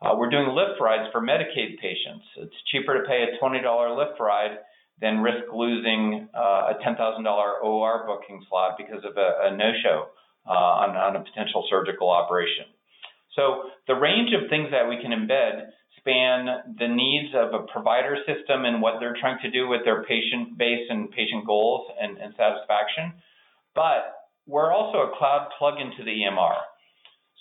Uh, 0.00 0.14
we're 0.16 0.30
doing 0.30 0.46
Lyft 0.46 0.78
rides 0.80 1.08
for 1.12 1.20
Medicaid 1.20 1.78
patients. 1.80 2.24
It's 2.36 2.54
cheaper 2.70 2.94
to 2.94 3.08
pay 3.08 3.24
a 3.24 3.42
$20 3.42 3.96
lift 3.96 4.20
ride 4.20 4.58
than 5.00 5.18
risk 5.18 5.52
losing 5.52 6.28
uh, 6.34 6.72
a 6.72 6.78
$10,000 6.84 6.96
OR 7.62 8.06
booking 8.06 8.44
slot 8.48 8.76
because 8.78 9.04
of 9.04 9.16
a, 9.16 9.52
a 9.52 9.56
no-show 9.56 10.08
uh, 10.46 10.50
on, 10.50 10.96
on 10.96 11.16
a 11.16 11.24
potential 11.24 11.66
surgical 11.68 12.10
operation. 12.10 12.64
So 13.34 13.70
the 13.86 13.94
range 13.94 14.30
of 14.32 14.48
things 14.48 14.68
that 14.72 14.88
we 14.88 14.96
can 15.02 15.12
embed 15.12 15.68
span 15.98 16.76
the 16.78 16.88
needs 16.88 17.34
of 17.34 17.52
a 17.52 17.66
provider 17.66 18.16
system 18.24 18.64
and 18.64 18.80
what 18.80 18.94
they're 19.00 19.16
trying 19.20 19.38
to 19.42 19.50
do 19.50 19.68
with 19.68 19.82
their 19.84 20.04
patient 20.04 20.56
base 20.56 20.86
and 20.88 21.10
patient 21.10 21.44
goals 21.44 21.90
and, 22.00 22.16
and 22.16 22.32
satisfaction. 22.36 23.12
But 23.74 24.14
we're 24.46 24.72
also 24.72 24.98
a 24.98 25.12
cloud 25.18 25.48
plug 25.58 25.74
into 25.80 26.04
the 26.04 26.14
EMR. 26.24 26.56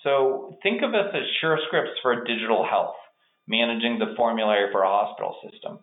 So 0.03 0.57
think 0.61 0.81
of 0.81 0.93
us 0.93 1.13
as 1.13 1.23
sure 1.41 1.57
scripts 1.67 1.97
for 2.01 2.25
digital 2.25 2.65
health, 2.67 2.95
managing 3.47 3.99
the 3.99 4.13
formulary 4.17 4.71
for 4.71 4.83
a 4.83 4.89
hospital 4.89 5.37
system. 5.49 5.79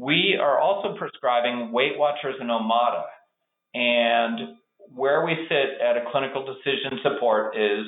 We 0.00 0.40
are 0.40 0.58
also 0.58 0.96
prescribing 0.96 1.72
Weight 1.72 1.98
Watchers 2.00 2.36
and 2.40 2.48
Omada. 2.48 3.04
And 3.74 4.56
where 4.88 5.26
we 5.26 5.36
sit 5.44 5.76
at 5.76 6.00
a 6.00 6.08
clinical 6.10 6.40
decision 6.40 7.04
support 7.04 7.52
is, 7.54 7.84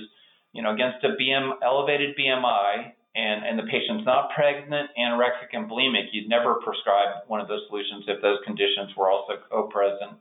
you 0.52 0.60
know, 0.60 0.74
against 0.74 1.00
a 1.04 1.16
BM 1.16 1.56
elevated 1.64 2.14
BMI 2.14 2.92
and, 3.16 3.46
and 3.48 3.58
the 3.58 3.64
patient's 3.64 4.04
not 4.04 4.28
pregnant, 4.36 4.90
anorexic, 5.00 5.56
and 5.56 5.70
bulimic, 5.70 6.12
you'd 6.12 6.28
never 6.28 6.60
prescribe 6.60 7.24
one 7.28 7.40
of 7.40 7.48
those 7.48 7.64
solutions 7.68 8.04
if 8.06 8.20
those 8.20 8.44
conditions 8.44 8.92
were 8.94 9.08
also 9.08 9.40
co-present. 9.48 10.20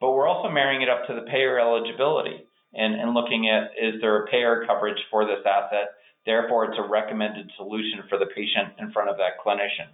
But 0.00 0.12
we're 0.12 0.26
also 0.26 0.48
marrying 0.48 0.80
it 0.80 0.88
up 0.88 1.04
to 1.06 1.14
the 1.14 1.28
payer 1.28 1.60
eligibility 1.60 2.48
and, 2.72 2.98
and 2.98 3.12
looking 3.12 3.50
at 3.52 3.76
is 3.76 4.00
there 4.00 4.24
a 4.24 4.26
payer 4.28 4.64
coverage 4.66 5.04
for 5.10 5.26
this 5.26 5.44
asset? 5.44 6.00
Therefore, 6.24 6.64
it's 6.64 6.80
a 6.80 6.88
recommended 6.88 7.52
solution 7.58 8.08
for 8.08 8.16
the 8.16 8.32
patient 8.32 8.72
in 8.80 8.90
front 8.90 9.10
of 9.10 9.18
that 9.18 9.36
clinician. 9.44 9.92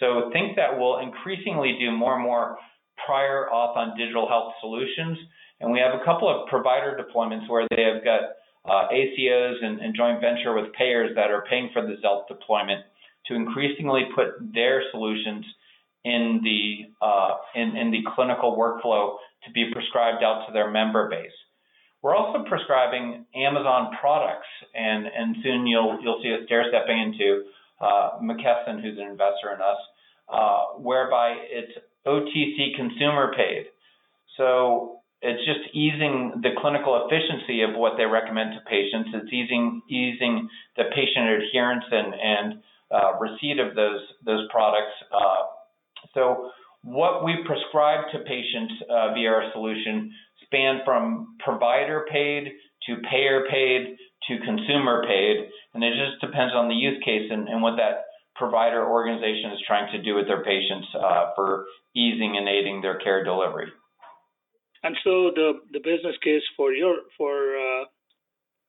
So 0.00 0.30
think 0.32 0.56
that 0.56 0.78
we'll 0.78 0.98
increasingly 0.98 1.76
do 1.78 1.90
more 1.90 2.14
and 2.14 2.22
more 2.22 2.58
prior 3.04 3.46
auth 3.52 3.76
on 3.76 3.96
digital 3.96 4.28
health 4.28 4.54
solutions. 4.60 5.18
And 5.60 5.72
we 5.72 5.78
have 5.78 5.98
a 5.98 6.04
couple 6.04 6.28
of 6.28 6.48
provider 6.48 6.98
deployments 6.98 7.48
where 7.48 7.66
they 7.70 7.82
have 7.82 8.04
got 8.04 8.20
uh, 8.66 8.88
ACOs 8.92 9.62
and, 9.62 9.80
and, 9.80 9.94
joint 9.94 10.20
venture 10.20 10.52
with 10.52 10.72
payers 10.72 11.14
that 11.14 11.30
are 11.30 11.44
paying 11.48 11.70
for 11.72 11.82
the 11.82 11.94
Xealth 12.04 12.26
deployment 12.26 12.82
to 13.26 13.34
increasingly 13.34 14.06
put 14.14 14.26
their 14.52 14.82
solutions 14.90 15.44
in 16.04 16.40
the 16.42 16.90
uh, 17.04 17.36
in, 17.54 17.76
in 17.76 17.90
the 17.92 18.02
clinical 18.14 18.56
workflow 18.56 19.16
to 19.44 19.52
be 19.52 19.70
prescribed 19.72 20.22
out 20.24 20.46
to 20.46 20.52
their 20.52 20.70
member 20.70 21.08
base. 21.08 21.30
We're 22.02 22.14
also 22.14 22.44
prescribing 22.48 23.24
Amazon 23.34 23.90
products, 24.00 24.46
and, 24.74 25.06
and 25.06 25.36
soon 25.42 25.66
you'll 25.66 25.98
you'll 26.02 26.20
see 26.22 26.34
us 26.34 26.40
stair 26.46 26.64
stepping 26.68 27.00
into 27.00 27.44
McKesson, 28.22 28.82
who's 28.82 28.98
an 28.98 29.06
investor 29.06 29.52
in 29.54 29.60
us, 29.60 29.78
uh, 30.28 30.78
whereby 30.78 31.36
it's 31.50 31.72
OTC 32.06 32.76
consumer 32.76 33.32
paid. 33.36 33.66
So 34.36 35.00
it's 35.22 35.44
just 35.46 35.74
easing 35.74 36.40
the 36.42 36.50
clinical 36.60 37.06
efficiency 37.06 37.62
of 37.62 37.74
what 37.74 37.96
they 37.96 38.04
recommend 38.04 38.52
to 38.52 38.60
patients. 38.68 39.10
It's 39.14 39.32
easing 39.32 39.82
easing 39.88 40.48
the 40.76 40.84
patient 40.94 41.28
adherence 41.28 41.84
and 41.90 42.14
and 42.14 42.62
uh, 42.90 43.18
receipt 43.18 43.58
of 43.58 43.74
those 43.74 44.00
those 44.24 44.46
products. 44.50 44.92
Uh, 45.12 45.42
so 46.14 46.50
what 46.82 47.24
we 47.24 47.34
prescribe 47.46 48.04
to 48.12 48.18
patients 48.20 48.74
uh, 48.88 49.12
via 49.14 49.30
our 49.30 49.50
solution 49.52 50.12
span 50.44 50.80
from 50.84 51.36
provider 51.44 52.06
paid 52.10 52.52
to 52.86 52.96
payer 53.10 53.44
paid 53.50 53.96
to 54.28 54.38
consumer 54.44 55.04
paid, 55.06 55.48
and 55.74 55.84
it 55.84 55.94
just 55.94 56.20
depends 56.20 56.54
on 56.54 56.68
the 56.68 56.74
use 56.74 57.02
case 57.04 57.30
and, 57.30 57.48
and 57.48 57.62
what 57.62 57.76
that 57.76 58.06
provider 58.34 58.84
organization 58.84 59.50
is 59.52 59.60
trying 59.66 59.90
to 59.92 60.02
do 60.02 60.14
with 60.14 60.26
their 60.26 60.44
patients 60.44 60.88
uh, 60.94 61.32
for 61.34 61.66
easing 61.94 62.36
and 62.36 62.48
aiding 62.48 62.82
their 62.82 62.98
care 62.98 63.24
delivery. 63.24 63.68
And 64.82 64.96
so 65.02 65.32
the 65.34 65.60
the 65.72 65.80
business 65.80 66.16
case 66.22 66.42
for 66.56 66.72
your 66.72 66.96
for 67.16 67.56
uh, 67.56 67.84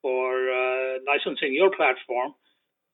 for 0.01 0.49
uh, 0.49 0.99
licensing 1.05 1.53
your 1.53 1.69
platform 1.75 2.33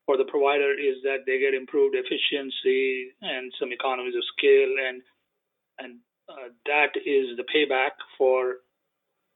for 0.05 0.17
the 0.17 0.25
provider 0.25 0.73
is 0.73 0.97
that 1.03 1.23
they 1.25 1.39
get 1.39 1.53
improved 1.53 1.95
efficiency 1.95 3.13
and 3.21 3.53
some 3.59 3.71
economies 3.71 4.15
of 4.15 4.23
scale 4.35 4.73
and 4.87 5.01
and 5.79 5.99
uh, 6.27 6.49
that 6.65 6.91
is 7.05 7.37
the 7.37 7.45
payback 7.53 7.95
for 8.17 8.63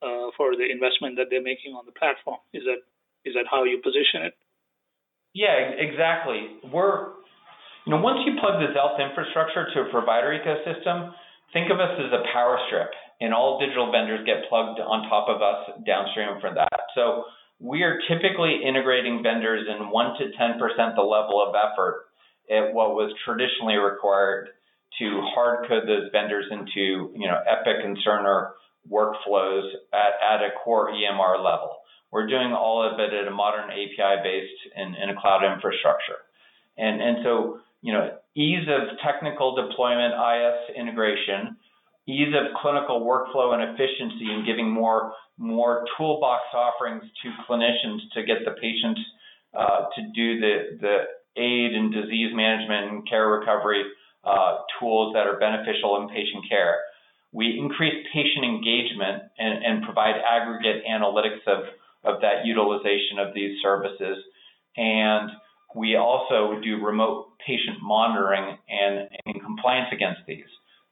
uh, 0.02 0.30
for 0.36 0.56
the 0.56 0.68
investment 0.70 1.16
that 1.18 1.28
they're 1.30 1.42
making 1.42 1.74
on 1.74 1.86
the 1.86 1.92
platform. 1.92 2.38
Is 2.54 2.64
that 2.66 2.82
is 3.28 3.36
that 3.36 3.46
how 3.52 3.64
you 3.64 3.84
position 3.84 4.24
it? 4.24 4.34
Yeah, 5.36 5.76
exactly. 5.78 6.64
We're 6.72 7.14
you 7.86 7.92
know 7.94 8.02
once 8.02 8.24
you 8.26 8.40
plug 8.40 8.64
the 8.64 8.72
Xealth 8.74 8.98
infrastructure 8.98 9.68
to 9.76 9.78
a 9.86 9.92
provider 9.92 10.32
ecosystem, 10.34 11.12
think 11.54 11.70
of 11.72 11.80
us 11.80 11.94
as 12.00 12.12
a 12.12 12.24
power 12.34 12.58
strip, 12.68 12.90
and 13.22 13.34
all 13.34 13.60
digital 13.60 13.92
vendors 13.92 14.26
get 14.26 14.50
plugged 14.50 14.80
on 14.80 15.10
top 15.10 15.30
of 15.30 15.42
us 15.42 15.84
downstream 15.86 16.40
from 16.42 16.56
that. 16.56 16.90
So 16.96 17.26
we 17.60 17.84
are 17.84 18.00
typically 18.08 18.64
integrating 18.66 19.22
vendors 19.22 19.68
in 19.68 19.90
one 19.90 20.18
to 20.18 20.32
ten 20.38 20.58
percent 20.58 20.96
the 20.96 21.06
level 21.06 21.44
of 21.44 21.54
effort 21.54 22.08
at 22.50 22.74
what 22.74 22.96
was 22.96 23.14
traditionally 23.26 23.76
required 23.76 24.50
to 25.00 25.22
hard 25.36 25.68
code 25.68 25.84
those 25.86 26.10
vendors 26.12 26.46
into 26.50 27.12
you 27.14 27.28
know 27.28 27.38
Epic 27.46 27.84
and 27.84 27.98
Cerner 28.06 28.58
workflows 28.90 29.70
at, 29.94 30.16
at 30.24 30.42
a 30.42 30.50
core 30.64 30.90
EMR 30.90 31.44
level. 31.44 31.78
We're 32.12 32.28
doing 32.28 32.54
all 32.54 32.82
of 32.82 33.00
it 33.00 33.14
at 33.14 33.28
a 33.28 33.32
modern 33.32 33.70
API 33.70 34.24
based 34.24 34.62
in, 34.76 34.96
in 34.96 35.10
a 35.10 35.20
cloud 35.20 35.44
infrastructure. 35.44 36.24
And, 36.78 37.02
and 37.02 37.18
so, 37.24 37.60
you 37.82 37.94
know, 37.94 38.18
ease 38.36 38.68
of 38.68 38.98
technical 39.04 39.56
deployment, 39.56 40.14
IS 40.14 40.76
integration, 40.76 41.58
ease 42.08 42.34
of 42.34 42.56
clinical 42.62 43.02
workflow 43.02 43.54
and 43.54 43.64
efficiency 43.76 44.32
and 44.32 44.46
giving 44.46 44.70
more, 44.70 45.14
more 45.38 45.86
toolbox 45.98 46.44
offerings 46.54 47.04
to 47.24 47.30
clinicians 47.48 48.00
to 48.14 48.24
get 48.24 48.38
the 48.46 48.52
patients 48.62 49.02
uh, 49.58 49.90
to 49.96 50.02
do 50.16 50.40
the, 50.40 50.78
the 50.80 50.98
aid 51.36 51.74
and 51.74 51.94
disease 51.94 52.32
management 52.34 52.92
and 52.92 53.10
care 53.10 53.28
recovery 53.28 53.84
uh, 54.24 54.58
tools 54.80 55.14
that 55.14 55.28
are 55.28 55.40
beneficial 55.40 56.02
in 56.02 56.10
patient 56.10 56.44
care. 56.50 56.78
We 57.32 57.58
increase 57.60 58.06
patient 58.14 58.46
engagement 58.46 59.24
and, 59.38 59.64
and 59.64 59.84
provide 59.84 60.16
aggregate 60.20 60.84
analytics 60.90 61.44
of, 61.48 61.66
of 62.04 62.22
that 62.22 62.46
utilization 62.46 63.20
of 63.20 63.34
these 63.34 63.58
services. 63.62 64.18
And 64.76 65.30
we 65.76 65.96
also 65.96 66.60
do 66.64 66.84
remote 66.84 67.28
patient 67.46 67.78
monitoring 67.82 68.58
and, 68.70 69.10
and 69.26 69.42
compliance 69.44 69.90
against 69.92 70.22
these. 70.28 70.50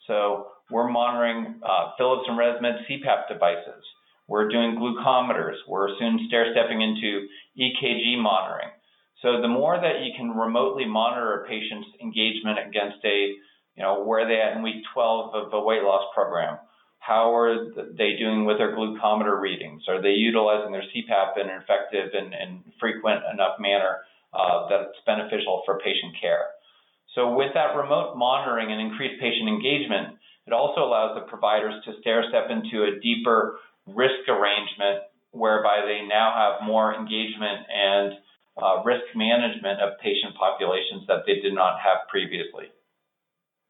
So 0.08 0.48
we're 0.70 0.90
monitoring 0.90 1.62
uh, 1.64 1.92
Philips 1.98 2.24
and 2.28 2.38
ResMed 2.38 2.86
CPAP 2.90 3.28
devices. 3.30 3.84
We're 4.28 4.50
doing 4.50 4.76
glucometers. 4.76 5.56
We're 5.68 5.90
soon 6.00 6.26
stair 6.28 6.48
stepping 6.52 6.82
into 6.82 7.28
EKG 7.60 8.22
monitoring. 8.22 8.70
So 9.22 9.42
the 9.42 9.48
more 9.48 9.80
that 9.80 10.04
you 10.04 10.12
can 10.18 10.32
remotely 10.32 10.86
monitor 10.86 11.42
a 11.42 11.48
patient's 11.48 11.88
engagement 12.02 12.60
against 12.68 12.98
a, 13.06 13.34
you 13.76 13.84
know, 13.84 14.04
where 14.04 14.28
they 14.28 14.42
at 14.42 14.58
in 14.58 14.64
week 14.64 14.84
12 14.94 15.34
of 15.36 15.54
a 15.54 15.62
weight 15.62 15.84
loss 15.84 16.04
program, 16.14 16.58
how 17.06 17.36
are 17.36 17.70
they 17.94 18.18
doing 18.18 18.46
with 18.46 18.58
their 18.58 18.76
glucometer 18.76 19.40
readings? 19.40 19.84
Are 19.88 20.02
they 20.02 20.18
utilizing 20.18 20.72
their 20.72 20.82
CPAP 20.90 21.38
in 21.38 21.50
an 21.50 21.62
effective 21.62 22.10
and, 22.14 22.34
and 22.34 22.64
frequent 22.80 23.22
enough 23.32 23.60
manner 23.60 24.02
uh, 24.34 24.68
that 24.70 24.90
it's 24.90 25.00
beneficial 25.06 25.62
for 25.66 25.78
patient 25.78 26.18
care? 26.20 26.58
So 27.14 27.32
with 27.32 27.54
that 27.54 27.78
remote 27.78 28.18
monitoring 28.18 28.72
and 28.72 28.82
increased 28.82 29.22
patient 29.22 29.48
engagement, 29.48 30.18
it 30.48 30.54
also 30.54 30.82
allows 30.82 31.14
the 31.14 31.30
providers 31.30 31.78
to 31.86 31.94
stair 32.02 32.26
step 32.30 32.50
into 32.50 32.84
a 32.84 33.00
deeper 33.00 33.60
risk 33.86 34.26
arrangement 34.28 35.06
whereby 35.30 35.86
they 35.86 36.08
now 36.10 36.34
have 36.34 36.66
more 36.66 36.96
engagement 36.96 37.70
and 37.70 38.14
uh, 38.58 38.82
risk 38.84 39.06
management 39.16 39.80
of 39.80 40.00
patient 40.02 40.34
populations 40.34 41.06
that 41.08 41.22
they 41.28 41.38
did 41.38 41.54
not 41.54 41.78
have 41.78 42.08
previously. 42.10 42.74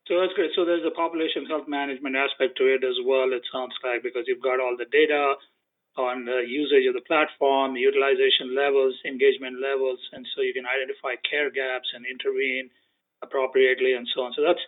So 0.08 0.22
that's 0.22 0.34
great. 0.38 0.52
So 0.54 0.66
there's 0.66 0.86
a 0.86 0.94
population 0.94 1.50
health 1.50 1.68
management 1.68 2.16
aspect 2.16 2.58
to 2.62 2.70
it 2.70 2.86
as 2.86 2.98
well, 3.06 3.34
it 3.34 3.42
sounds 3.52 3.74
like, 3.82 4.04
because 4.06 4.30
you've 4.30 4.44
got 4.44 4.62
all 4.62 4.78
the 4.78 4.90
data 4.94 5.34
on 5.98 6.26
the 6.26 6.44
usage 6.46 6.86
of 6.86 6.94
the 6.94 7.08
platform, 7.08 7.76
utilization 7.76 8.54
levels, 8.54 8.94
engagement 9.08 9.58
levels, 9.64 9.98
and 10.14 10.28
so 10.36 10.44
you 10.44 10.54
can 10.54 10.68
identify 10.68 11.16
care 11.24 11.50
gaps 11.50 11.88
and 11.96 12.06
intervene 12.06 12.70
appropriately 13.24 13.94
and 13.96 14.06
so 14.14 14.28
on. 14.28 14.34
So 14.36 14.44
that's 14.44 14.62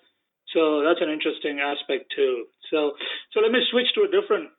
so 0.56 0.82
that's 0.82 1.04
an 1.04 1.12
interesting 1.12 1.60
aspect 1.60 2.10
too. 2.16 2.48
So 2.72 2.96
so 3.36 3.44
let 3.44 3.52
me 3.52 3.60
switch 3.70 3.92
to 3.96 4.08
a 4.08 4.14
different 4.14 4.50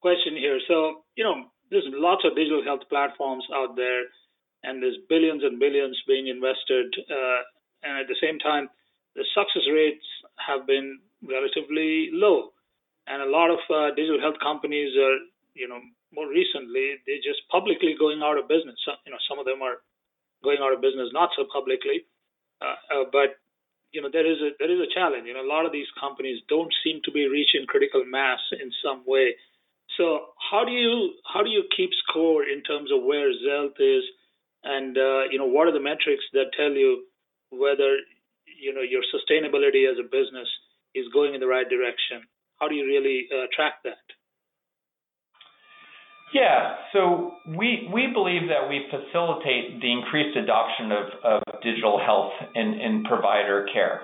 question 0.00 0.36
here. 0.36 0.58
So, 0.66 1.04
you 1.14 1.24
know, 1.24 1.52
there's 1.70 1.86
lots 1.92 2.24
of 2.24 2.36
digital 2.36 2.64
health 2.64 2.88
platforms 2.88 3.44
out 3.52 3.76
there 3.76 4.08
and 4.62 4.82
there's 4.82 4.98
billions 5.08 5.42
and 5.44 5.58
billions 5.60 5.98
being 6.06 6.28
invested. 6.28 6.94
Uh, 7.10 7.42
and 7.82 7.98
at 8.00 8.08
the 8.08 8.16
same 8.22 8.38
time, 8.38 8.68
the 9.16 9.24
success 9.34 9.64
rates 9.72 10.04
have 10.36 10.66
been 10.66 11.00
relatively 11.24 12.10
low. 12.12 12.52
And 13.06 13.22
a 13.22 13.30
lot 13.30 13.50
of 13.50 13.60
uh, 13.70 13.94
digital 13.94 14.20
health 14.20 14.36
companies 14.42 14.92
are, 14.96 15.18
you 15.54 15.68
know, 15.68 15.80
more 16.14 16.28
recently 16.28 17.00
they're 17.06 17.24
just 17.24 17.42
publicly 17.50 17.96
going 17.98 18.22
out 18.22 18.38
of 18.38 18.48
business. 18.48 18.76
So, 18.84 18.92
you 19.04 19.12
know, 19.12 19.20
some 19.28 19.38
of 19.38 19.46
them 19.46 19.62
are 19.62 19.82
going 20.44 20.58
out 20.62 20.72
of 20.72 20.80
business 20.80 21.10
not 21.12 21.30
so 21.36 21.44
publicly, 21.52 22.04
uh, 22.60 22.76
uh, 22.92 23.04
but 23.10 23.40
you 23.92 24.02
know 24.02 24.10
there 24.12 24.26
is 24.26 24.38
a 24.42 24.50
there 24.58 24.70
is 24.70 24.80
a 24.80 24.90
challenge. 24.92 25.24
You 25.26 25.34
know, 25.34 25.44
a 25.44 25.48
lot 25.48 25.64
of 25.64 25.72
these 25.72 25.88
companies 25.98 26.42
don't 26.48 26.72
seem 26.84 27.00
to 27.04 27.10
be 27.10 27.26
reaching 27.26 27.66
critical 27.66 28.04
mass 28.04 28.40
in 28.52 28.70
some 28.84 29.02
way. 29.06 29.34
So 29.96 30.36
how 30.50 30.64
do 30.64 30.72
you 30.72 31.14
how 31.24 31.42
do 31.42 31.50
you 31.50 31.64
keep 31.74 31.90
score 32.06 32.44
in 32.44 32.62
terms 32.62 32.90
of 32.92 33.02
where 33.02 33.30
Xealth 33.32 33.78
is 33.80 34.04
and 34.64 34.96
uh, 34.98 35.30
you 35.30 35.38
know 35.38 35.46
what 35.46 35.66
are 35.66 35.72
the 35.72 35.80
metrics 35.80 36.24
that 36.32 36.52
tell 36.56 36.72
you 36.72 37.04
whether 37.50 37.98
you 38.60 38.72
know 38.74 38.82
your 38.82 39.02
sustainability 39.14 39.90
as 39.90 39.98
a 39.98 40.04
business 40.04 40.48
is 40.94 41.06
going 41.12 41.34
in 41.34 41.40
the 41.40 41.46
right 41.46 41.68
direction 41.68 42.22
how 42.60 42.68
do 42.68 42.74
you 42.74 42.86
really 42.86 43.28
uh, 43.32 43.46
track 43.54 43.82
that 43.84 44.06
yeah, 46.34 46.74
so 46.92 47.32
we 47.56 47.88
we 47.94 48.08
believe 48.12 48.48
that 48.50 48.68
we 48.68 48.84
facilitate 48.90 49.80
the 49.80 49.92
increased 49.92 50.36
adoption 50.36 50.90
of, 50.90 51.06
of 51.22 51.62
digital 51.62 52.00
health 52.04 52.32
in, 52.54 52.74
in 52.74 53.04
provider 53.04 53.66
care. 53.72 54.02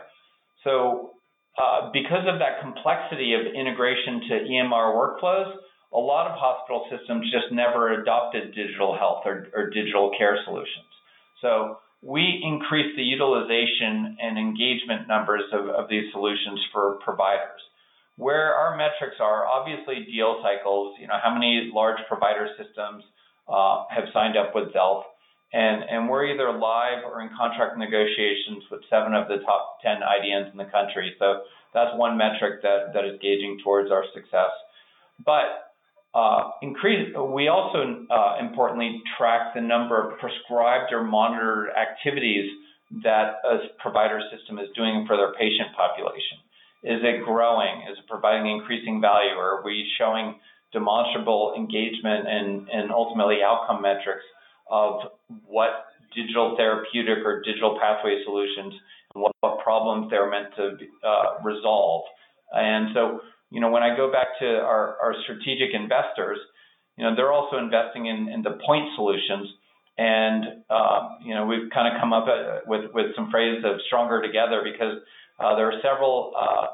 So 0.63 1.11
uh, 1.59 1.91
because 1.93 2.25
of 2.31 2.39
that 2.39 2.63
complexity 2.63 3.35
of 3.35 3.53
integration 3.53 4.21
to 4.29 4.35
EMR 4.49 4.95
workflows, 4.95 5.53
a 5.93 5.99
lot 5.99 6.31
of 6.31 6.39
hospital 6.39 6.87
systems 6.89 7.29
just 7.31 7.53
never 7.53 8.01
adopted 8.01 8.55
digital 8.55 8.97
health 8.97 9.23
or, 9.27 9.49
or 9.55 9.69
digital 9.69 10.13
care 10.17 10.39
solutions. 10.45 10.89
So 11.43 11.79
we 12.03 12.43
increase 12.43 12.95
the 12.97 13.03
utilization 13.03 14.19
and 14.21 14.37
engagement 14.37 15.07
numbers 15.07 15.45
of, 15.53 15.69
of 15.69 15.89
these 15.89 16.11
solutions 16.13 16.59
for 16.73 16.99
providers. 17.05 17.63
Where 18.17 18.55
our 18.55 18.77
metrics 18.77 19.17
are 19.21 19.47
obviously 19.47 20.05
deal 20.05 20.43
cycles, 20.43 20.97
you 21.01 21.07
know, 21.07 21.19
how 21.23 21.33
many 21.33 21.71
large 21.73 21.99
provider 22.09 22.49
systems 22.59 23.05
uh, 23.49 23.85
have 23.89 24.05
signed 24.13 24.37
up 24.37 24.55
with 24.55 24.75
Xealth, 24.75 25.05
and, 25.53 25.85
and 25.89 26.09
we're 26.09 26.27
either 26.27 26.51
live 26.53 27.05
or 27.05 27.23
in 27.23 27.31
contract 27.37 27.79
negotiations 27.79 28.65
with 28.71 28.83
seven 28.91 29.15
of 29.15 29.29
the 29.29 29.39
top 29.45 29.79
10 29.83 30.01
IDNs 30.03 30.51
in 30.51 30.59
the 30.59 30.67
country. 30.67 31.15
So 31.19 31.43
that's 31.73 31.91
one 31.97 32.19
metric 32.19 32.63
that, 32.63 32.93
that 32.95 33.05
is 33.05 33.19
gauging 33.21 33.61
towards 33.63 33.91
our 33.91 34.05
success. 34.15 34.51
But 35.25 35.72
uh, 36.15 36.51
increase, 36.61 37.15
we 37.17 37.49
also 37.49 38.05
uh, 38.11 38.37
importantly 38.39 39.01
track 39.17 39.55
the 39.55 39.61
number 39.61 39.97
of 39.97 40.19
prescribed 40.19 40.93
or 40.93 41.03
monitored 41.03 41.71
activities 41.71 42.51
that 43.03 43.41
a 43.45 43.59
provider 43.81 44.21
system 44.31 44.59
is 44.59 44.69
doing 44.77 45.05
for 45.07 45.17
their 45.17 45.33
patient 45.33 45.73
population. 45.75 46.37
Is 46.85 47.01
it 47.03 47.25
growing? 47.25 47.89
Is 47.91 47.97
it 47.99 48.07
providing 48.09 48.51
increasing 48.51 49.01
value? 49.01 49.33
Are 49.39 49.63
we 49.65 49.89
showing 49.97 50.35
demonstrable 50.73 51.55
engagement 51.57 52.29
and, 52.29 52.69
and 52.69 52.93
ultimately 52.93 53.39
outcome 53.43 53.81
metrics 53.81 54.25
of 54.71 55.01
what 55.47 55.87
digital 56.15 56.57
therapeutic 56.57 57.25
or 57.25 57.41
digital 57.43 57.79
pathway 57.81 58.21
solutions 58.25 58.75
and 59.15 59.23
what, 59.23 59.33
what 59.41 59.61
problems 59.63 60.11
they're 60.11 60.29
meant 60.29 60.49
to 60.57 60.77
uh, 61.07 61.41
resolve? 61.43 62.03
And 62.53 62.89
so 62.93 63.21
you 63.53 63.61
know, 63.61 63.71
when 63.71 63.83
I 63.83 63.95
go 63.95 64.11
back 64.11 64.29
to 64.41 64.47
our, 64.47 64.97
our 65.03 65.15
strategic 65.25 65.75
investors, 65.75 66.39
you 66.97 67.05
know, 67.05 67.15
they're 67.15 67.33
also 67.33 67.59
investing 67.59 68.07
in, 68.07 68.29
in 68.29 68.43
the 68.43 68.59
point 68.67 68.89
solutions. 68.97 69.49
And, 69.99 70.65
uh, 70.71 71.21
you 71.23 71.35
know, 71.35 71.45
we've 71.45 71.69
kind 71.73 71.93
of 71.93 72.01
come 72.01 72.13
up 72.13 72.27
uh, 72.27 72.61
with, 72.67 72.91
with 72.95 73.15
some 73.15 73.31
phrase 73.31 73.63
of 73.65 73.79
stronger 73.87 74.23
together 74.23 74.63
because 74.65 74.97
uh, 75.39 75.55
there 75.57 75.69
are 75.69 75.79
several, 75.83 76.33
uh, 76.33 76.67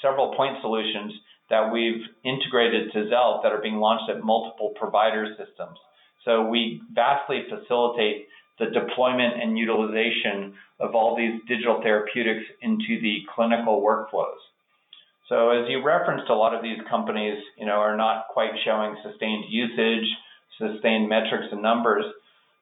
several 0.00 0.34
point 0.36 0.58
solutions 0.60 1.12
that 1.50 1.72
we've 1.72 2.06
integrated 2.24 2.92
to 2.92 3.10
Xealth 3.10 3.42
that 3.42 3.50
are 3.50 3.60
being 3.60 3.76
launched 3.76 4.08
at 4.08 4.22
multiple 4.22 4.72
provider 4.78 5.34
systems. 5.36 5.76
So 6.24 6.46
we 6.46 6.80
vastly 6.94 7.42
facilitate 7.50 8.28
the 8.60 8.66
deployment 8.66 9.42
and 9.42 9.58
utilization 9.58 10.54
of 10.78 10.94
all 10.94 11.16
these 11.16 11.40
digital 11.48 11.80
therapeutics 11.82 12.44
into 12.62 13.00
the 13.02 13.18
clinical 13.34 13.82
workflows. 13.82 14.38
So 15.30 15.54
as 15.54 15.70
you 15.70 15.78
referenced, 15.78 16.28
a 16.28 16.34
lot 16.34 16.58
of 16.58 16.62
these 16.62 16.82
companies, 16.90 17.38
you 17.56 17.64
know, 17.64 17.78
are 17.78 17.96
not 17.96 18.26
quite 18.34 18.50
showing 18.66 18.98
sustained 19.06 19.44
usage, 19.48 20.10
sustained 20.58 21.08
metrics 21.08 21.46
and 21.54 21.62
numbers. 21.62 22.02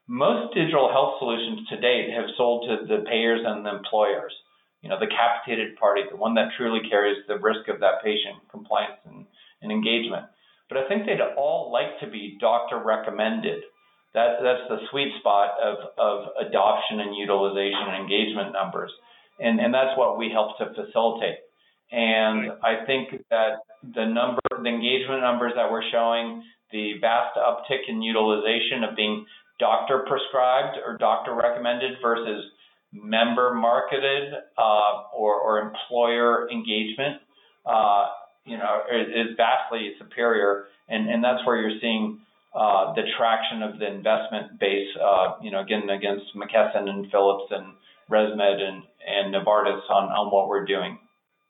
Most 0.07 0.55
digital 0.55 0.93
health 0.93 1.17
solutions 1.19 1.67
to 1.73 1.81
date 1.81 2.13
have 2.13 2.29
sold 2.37 2.69
to 2.69 2.85
the 2.85 3.09
payers 3.09 3.41
and 3.41 3.65
the 3.65 3.75
employers. 3.75 4.37
You 4.83 4.91
know, 4.91 5.01
the 5.01 5.09
capitated 5.09 5.81
party, 5.81 6.03
the 6.11 6.21
one 6.21 6.35
that 6.35 6.53
truly 6.59 6.85
carries 6.89 7.25
the 7.27 7.41
risk 7.41 7.73
of 7.73 7.81
that 7.81 8.05
patient 8.05 8.37
compliance 8.53 9.01
and, 9.09 9.25
and 9.65 9.73
engagement. 9.73 10.29
But 10.69 10.77
I 10.77 10.89
think 10.89 11.07
they'd 11.07 11.25
all 11.41 11.73
like 11.73 11.99
to 12.01 12.07
be 12.07 12.37
doctor 12.39 12.77
recommended. 12.85 13.65
That, 14.13 14.45
that's 14.45 14.69
the 14.69 14.85
sweet 14.91 15.17
spot 15.21 15.57
of, 15.57 15.97
of 15.97 16.29
adoption 16.37 17.01
and 17.01 17.17
utilization 17.17 17.89
and 17.89 17.97
engagement 17.97 18.53
numbers. 18.53 18.93
And, 19.41 19.59
and 19.59 19.73
that's 19.73 19.97
what 19.97 20.19
we 20.19 20.29
help 20.29 20.59
to 20.59 20.69
facilitate. 20.77 21.48
And 21.91 22.53
I 22.63 22.85
think 22.87 23.25
that 23.31 23.65
the 23.83 24.05
number, 24.05 24.41
the 24.51 24.69
engagement 24.69 25.23
numbers 25.23 25.53
that 25.57 25.71
we're 25.71 25.89
showing, 25.91 26.43
the 26.71 26.95
vast 27.01 27.37
uptick 27.37 27.89
in 27.89 28.03
utilization 28.03 28.85
of 28.85 28.95
being 28.95 29.25
doctor 29.59 30.05
prescribed 30.07 30.77
or 30.85 30.97
doctor 30.99 31.35
recommended 31.35 31.99
versus 32.03 32.45
member 32.93 33.55
marketed 33.55 34.35
uh, 34.57 35.03
or, 35.17 35.35
or, 35.41 35.59
employer 35.61 36.49
engagement, 36.51 37.21
uh, 37.67 38.07
you 38.47 38.57
know, 38.57 38.81
is, 38.91 39.09
is, 39.09 39.37
vastly 39.37 39.93
superior, 39.99 40.65
and, 40.89 41.11
and 41.11 41.23
that's 41.23 41.45
where 41.47 41.57
you're 41.57 41.79
seeing 41.83 42.19
uh, 42.55 42.95
the 42.95 43.03
traction 43.19 43.63
of 43.63 43.79
the 43.79 43.87
investment 43.87 44.59
base. 44.59 44.89
Uh, 44.97 45.35
you 45.43 45.51
know, 45.51 45.61
again 45.61 45.89
against 45.91 46.25
McKesson 46.35 46.89
and 46.89 47.11
Philips 47.11 47.51
and 47.51 47.75
ResMed 48.11 48.61
and, 48.61 48.83
and 49.07 49.35
Novartis 49.35 49.83
on, 49.91 50.09
on 50.09 50.33
what 50.33 50.49
we're 50.49 50.65
doing. 50.65 50.99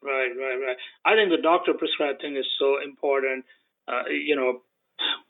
Right, 0.02 0.30
right, 0.30 0.58
right. 0.62 0.76
I 1.04 1.14
think 1.14 1.30
the 1.30 1.42
doctor 1.42 1.74
prescribed 1.74 2.20
thing 2.20 2.36
is 2.36 2.46
so 2.58 2.78
important. 2.82 3.44
Uh, 3.88 4.06
you 4.08 4.36
know, 4.36 4.62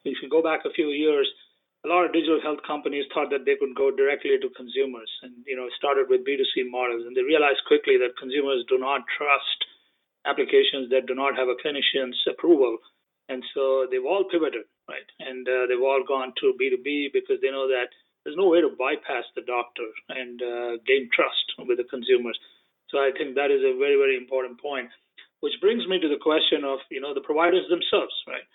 if 0.04 0.18
you 0.22 0.28
go 0.28 0.42
back 0.42 0.64
a 0.64 0.72
few 0.74 0.88
years, 0.88 1.28
a 1.84 1.88
lot 1.88 2.04
of 2.04 2.12
digital 2.12 2.40
health 2.42 2.60
companies 2.66 3.06
thought 3.14 3.30
that 3.30 3.44
they 3.46 3.56
could 3.56 3.74
go 3.76 3.90
directly 3.90 4.34
to 4.40 4.50
consumers 4.56 5.10
and 5.22 5.32
you 5.46 5.54
know 5.54 5.68
started 5.78 6.10
with 6.10 6.26
b2c 6.26 6.66
models 6.66 7.06
and 7.06 7.14
they 7.14 7.22
realized 7.22 7.62
quickly 7.70 7.94
that 7.96 8.18
consumers 8.18 8.64
do 8.68 8.78
not 8.78 9.06
trust 9.16 9.58
applications 10.26 10.90
that 10.90 11.06
do 11.06 11.14
not 11.14 11.36
have 11.38 11.46
a 11.46 11.54
clinician's 11.62 12.18
approval 12.26 12.78
and 13.28 13.44
so 13.54 13.86
they've 13.90 14.04
all 14.04 14.24
pivoted 14.26 14.66
right 14.88 15.06
and 15.20 15.46
uh, 15.46 15.70
they've 15.70 15.86
all 15.86 16.02
gone 16.02 16.32
to 16.40 16.50
b2b 16.58 17.14
because 17.14 17.38
they 17.42 17.50
know 17.50 17.68
that 17.70 17.94
there's 18.24 18.36
no 18.36 18.48
way 18.50 18.60
to 18.60 18.74
bypass 18.74 19.24
the 19.38 19.46
doctor 19.46 19.86
and 20.10 20.42
uh, 20.42 20.76
gain 20.82 21.08
trust 21.14 21.46
with 21.62 21.78
the 21.78 21.86
consumers 21.86 22.38
so 22.90 22.98
i 22.98 23.10
think 23.16 23.34
that 23.34 23.50
is 23.50 23.60
a 23.62 23.76
very 23.78 23.96
very 23.96 24.16
important 24.16 24.60
point 24.60 24.90
which 25.40 25.54
brings 25.60 25.86
me 25.86 26.00
to 26.00 26.08
the 26.08 26.20
question 26.20 26.64
of 26.64 26.78
you 26.90 27.00
know 27.00 27.14
the 27.14 27.24
providers 27.24 27.64
themselves 27.68 28.14
right 28.26 28.48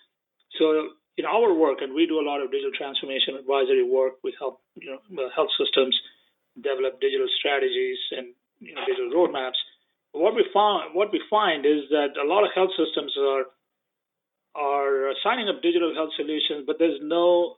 so 0.58 0.94
in 1.16 1.24
our 1.24 1.54
work, 1.54 1.78
and 1.80 1.94
we 1.94 2.06
do 2.06 2.18
a 2.18 2.26
lot 2.26 2.42
of 2.42 2.50
digital 2.50 2.72
transformation 2.74 3.36
advisory 3.38 3.86
work. 3.86 4.18
We 4.22 4.34
help 4.38 4.60
you 4.74 4.90
know 4.90 5.00
uh, 5.22 5.30
health 5.34 5.50
systems 5.58 5.94
develop 6.56 7.00
digital 7.00 7.26
strategies 7.38 7.98
and 8.10 8.34
you 8.58 8.74
know, 8.74 8.82
digital 8.86 9.10
roadmaps. 9.14 9.58
What 10.12 10.34
we 10.34 10.46
find 10.52 10.94
what 10.94 11.12
we 11.12 11.22
find 11.30 11.66
is 11.66 11.86
that 11.90 12.18
a 12.18 12.26
lot 12.26 12.42
of 12.42 12.50
health 12.54 12.74
systems 12.74 13.14
are 13.18 13.46
are 14.54 15.14
signing 15.22 15.48
up 15.48 15.62
digital 15.62 15.94
health 15.94 16.14
solutions, 16.16 16.64
but 16.66 16.78
there's 16.78 16.98
no 17.02 17.56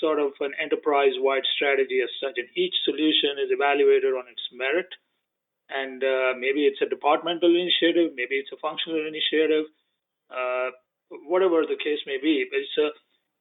sort 0.00 0.18
of 0.18 0.32
an 0.40 0.52
enterprise-wide 0.56 1.44
strategy 1.56 2.00
as 2.00 2.08
such. 2.24 2.40
And 2.40 2.48
each 2.56 2.72
solution 2.88 3.36
is 3.36 3.52
evaluated 3.52 4.16
on 4.16 4.24
its 4.32 4.40
merit, 4.48 4.88
and 5.72 6.02
uh, 6.02 6.32
maybe 6.38 6.66
it's 6.66 6.82
a 6.82 6.88
departmental 6.88 7.50
initiative, 7.50 8.12
maybe 8.14 8.36
it's 8.36 8.52
a 8.52 8.60
functional 8.60 9.06
initiative. 9.06 9.66
Uh, 10.30 10.70
whatever 11.26 11.66
the 11.66 11.78
case 11.82 11.98
may 12.06 12.18
be. 12.22 12.46
It's 12.50 12.76
a 12.78 12.88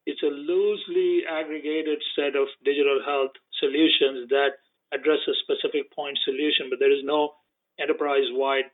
it's 0.06 0.24
a 0.24 0.34
loosely 0.34 1.22
aggregated 1.30 2.02
set 2.15 2.36
of 2.36 2.48
digital 2.65 3.02
health 3.06 3.36
solutions 3.60 4.30
that 4.30 4.58
address 4.92 5.20
a 5.28 5.38
specific 5.46 5.94
point 5.94 6.18
solution, 6.26 6.65
but 6.72 6.80
there 6.80 6.92
is 6.92 7.06
no 7.06 7.36
enterprise-wide 7.78 8.74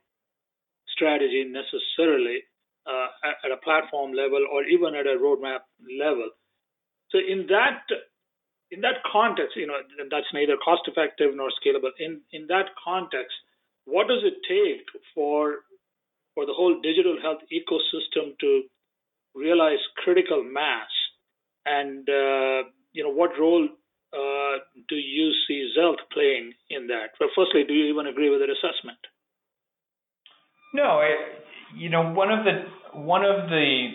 strategy 0.87 1.43
necessarily 1.43 2.39
uh, 2.87 3.07
at 3.43 3.51
a 3.51 3.59
platform 3.59 4.13
level 4.13 4.47
or 4.47 4.63
even 4.63 4.95
at 4.95 5.07
a 5.07 5.19
roadmap 5.19 5.67
level. 5.99 6.29
So 7.11 7.19
in 7.19 7.47
that 7.47 7.83
in 8.71 8.81
that 8.81 9.03
context, 9.03 9.57
you 9.57 9.67
know, 9.67 9.77
that's 10.09 10.31
neither 10.33 10.55
cost-effective 10.63 11.35
nor 11.35 11.49
scalable. 11.59 11.91
In 11.99 12.21
in 12.31 12.47
that 12.47 12.71
context, 12.79 13.35
what 13.85 14.07
does 14.07 14.23
it 14.23 14.35
take 14.47 14.85
for 15.13 15.55
for 16.33 16.45
the 16.45 16.53
whole 16.53 16.81
digital 16.81 17.17
health 17.21 17.39
ecosystem 17.53 18.37
to 18.41 18.63
realize 19.33 19.79
critical 20.03 20.43
mass, 20.43 20.89
and 21.65 22.07
uh, 22.09 22.67
you 22.91 23.03
know 23.03 23.11
what 23.11 23.31
role 23.39 23.67
uh, 24.13 24.57
do 24.89 24.95
you 24.95 25.31
see 25.47 25.71
Xealth 25.77 26.03
playing 26.11 26.53
in 26.69 26.87
that? 26.87 27.11
Well, 27.19 27.29
firstly, 27.35 27.63
do 27.67 27.73
you 27.73 27.85
even 27.85 28.07
agree 28.07 28.29
with 28.29 28.39
that 28.39 28.49
assessment? 28.49 28.99
No, 30.73 31.01
you 31.75 31.89
know 31.89 32.13
one 32.13 32.31
of 32.31 32.43
the 32.43 32.99
one 32.99 33.23
of 33.23 33.49
the 33.49 33.87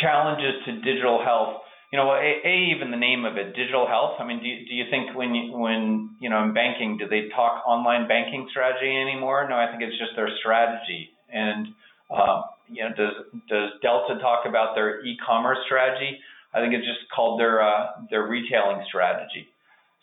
challenges 0.00 0.64
to 0.66 0.80
digital 0.80 1.22
health. 1.22 1.62
You 1.92 1.98
know, 1.98 2.08
a, 2.10 2.40
a 2.44 2.74
even 2.74 2.90
the 2.90 2.96
name 2.96 3.26
of 3.26 3.36
it, 3.36 3.54
digital 3.54 3.86
health. 3.86 4.16
I 4.18 4.24
mean, 4.24 4.40
do 4.40 4.48
you, 4.48 4.66
do 4.66 4.74
you 4.74 4.84
think 4.90 5.14
when 5.14 5.34
you, 5.34 5.52
when 5.52 6.16
you 6.20 6.30
know 6.30 6.42
in 6.42 6.54
banking, 6.54 6.96
do 6.96 7.06
they 7.06 7.28
talk 7.36 7.62
online 7.66 8.08
banking 8.08 8.48
strategy 8.50 8.96
anymore? 8.96 9.46
No, 9.48 9.56
I 9.56 9.68
think 9.70 9.82
it's 9.82 9.98
just 9.98 10.16
their 10.16 10.30
strategy. 10.40 11.10
And 11.28 11.68
uh, 12.08 12.42
you 12.68 12.82
know, 12.82 12.96
does 12.96 13.12
does 13.48 13.70
Delta 13.82 14.18
talk 14.20 14.46
about 14.48 14.74
their 14.74 15.04
e-commerce 15.04 15.58
strategy? 15.66 16.18
I 16.54 16.60
think 16.60 16.72
it's 16.72 16.86
just 16.86 17.10
called 17.14 17.38
their 17.38 17.60
uh, 17.62 17.88
their 18.08 18.22
retailing 18.22 18.82
strategy. 18.88 19.46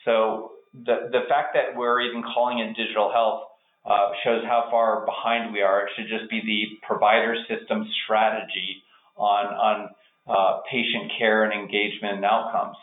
So 0.05 0.51
the 0.73 1.09
the 1.11 1.21
fact 1.27 1.55
that 1.55 1.75
we're 1.75 2.01
even 2.01 2.21
calling 2.21 2.59
it 2.59 2.75
digital 2.77 3.11
health 3.11 3.49
uh, 3.89 4.11
shows 4.23 4.43
how 4.45 4.67
far 4.69 5.05
behind 5.05 5.53
we 5.53 5.61
are. 5.61 5.87
It 5.87 5.89
should 5.95 6.07
just 6.07 6.29
be 6.29 6.41
the 6.45 6.85
provider 6.85 7.35
system 7.49 7.89
strategy 8.05 8.83
on 9.17 9.47
on 9.47 9.89
uh, 10.29 10.59
patient 10.69 11.11
care 11.17 11.43
and 11.43 11.53
engagement 11.53 12.17
and 12.17 12.25
outcomes. 12.25 12.77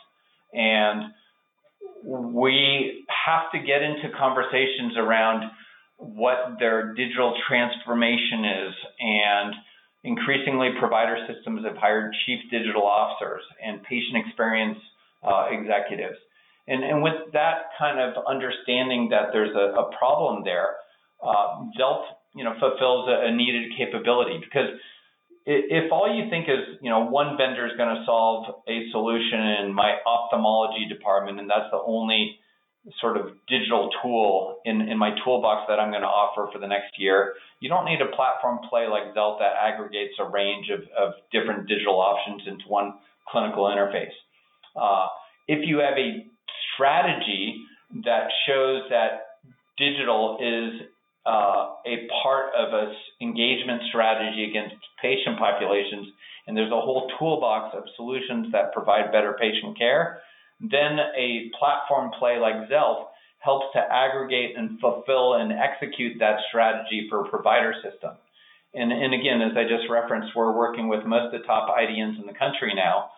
And 0.53 1.13
we 2.03 3.05
have 3.25 3.51
to 3.53 3.59
get 3.59 3.81
into 3.81 4.15
conversations 4.17 4.97
around 4.97 5.49
what 5.97 6.57
their 6.59 6.93
digital 6.93 7.35
transformation 7.47 8.45
is. 8.45 8.73
And 8.99 9.55
increasingly, 10.03 10.69
provider 10.79 11.17
systems 11.27 11.65
have 11.65 11.77
hired 11.77 12.13
chief 12.25 12.39
digital 12.51 12.83
officers 12.83 13.41
and 13.63 13.81
patient 13.83 14.25
experience 14.25 14.77
uh, 15.23 15.47
executives. 15.51 16.17
And, 16.67 16.83
and 16.83 17.01
with 17.01 17.31
that 17.33 17.71
kind 17.79 17.99
of 17.99 18.23
understanding 18.27 19.09
that 19.09 19.31
there's 19.31 19.55
a, 19.55 19.79
a 19.79 19.97
problem 19.97 20.43
there, 20.43 20.75
uh, 21.23 21.63
you 22.35 22.43
know, 22.43 22.53
fulfills 22.59 23.09
a, 23.09 23.27
a 23.27 23.31
needed 23.31 23.71
capability 23.77 24.37
because 24.43 24.69
if 25.49 25.91
all 25.93 26.13
you 26.13 26.29
think 26.29 26.49
is, 26.49 26.75
you 26.81 26.89
know, 26.89 27.05
one 27.07 27.37
vendor 27.37 27.65
is 27.65 27.71
going 27.77 27.95
to 27.95 28.03
solve 28.05 28.45
a 28.67 28.91
solution 28.91 29.39
in 29.63 29.73
my 29.73 29.95
ophthalmology 30.05 30.85
department, 30.89 31.39
and 31.39 31.49
that's 31.49 31.71
the 31.71 31.79
only 31.79 32.37
sort 32.99 33.15
of 33.15 33.31
digital 33.47 33.89
tool 34.01 34.59
in, 34.65 34.81
in 34.81 34.97
my 34.97 35.11
toolbox 35.23 35.63
that 35.69 35.79
I'm 35.79 35.89
going 35.89 36.03
to 36.03 36.07
offer 36.07 36.51
for 36.51 36.59
the 36.59 36.67
next 36.67 36.99
year. 36.99 37.33
You 37.61 37.69
don't 37.69 37.85
need 37.85 38.01
a 38.01 38.13
platform 38.15 38.59
play 38.69 38.87
like 38.87 39.15
Xealth 39.15 39.39
that 39.39 39.53
aggregates 39.55 40.13
a 40.19 40.29
range 40.29 40.67
of, 40.69 40.81
of 40.97 41.13
different 41.31 41.67
digital 41.67 41.99
options 41.99 42.43
into 42.45 42.65
one 42.67 42.95
clinical 43.31 43.65
interface. 43.65 44.15
Uh, 44.75 45.07
if 45.47 45.67
you 45.67 45.79
have 45.79 45.97
a 45.97 46.27
strategy 46.75 47.55
that 48.03 48.27
shows 48.47 48.83
that 48.89 49.39
digital 49.77 50.37
is 50.41 50.87
uh, 51.27 51.75
a 51.85 52.07
part 52.23 52.55
of 52.55 52.73
a 52.73 52.93
engagement 53.21 53.81
strategy 53.89 54.47
against 54.49 54.75
patient 55.01 55.37
populations, 55.37 56.07
and 56.47 56.55
there's 56.55 56.71
a 56.71 56.79
whole 56.79 57.11
toolbox 57.19 57.75
of 57.75 57.83
solutions 57.97 58.47
that 58.53 58.71
provide 58.71 59.11
better 59.11 59.35
patient 59.39 59.77
care, 59.77 60.21
then 60.61 60.97
a 61.17 61.51
platform 61.59 62.11
play 62.17 62.39
like 62.39 62.69
Xealth 62.69 63.07
helps 63.39 63.67
to 63.73 63.79
aggregate 63.79 64.57
and 64.57 64.79
fulfill 64.79 65.35
and 65.35 65.51
execute 65.51 66.17
that 66.19 66.39
strategy 66.49 67.07
for 67.09 67.25
a 67.25 67.29
provider 67.29 67.73
system. 67.83 68.15
And, 68.73 68.91
and 68.91 69.13
again, 69.13 69.41
as 69.41 69.55
I 69.55 69.63
just 69.63 69.89
referenced, 69.89 70.35
we're 70.35 70.55
working 70.55 70.87
with 70.87 71.05
most 71.05 71.33
of 71.33 71.41
the 71.41 71.45
top 71.45 71.75
IDNs 71.75 72.19
in 72.19 72.25
the 72.25 72.33
country 72.33 72.73
now. 72.73 73.11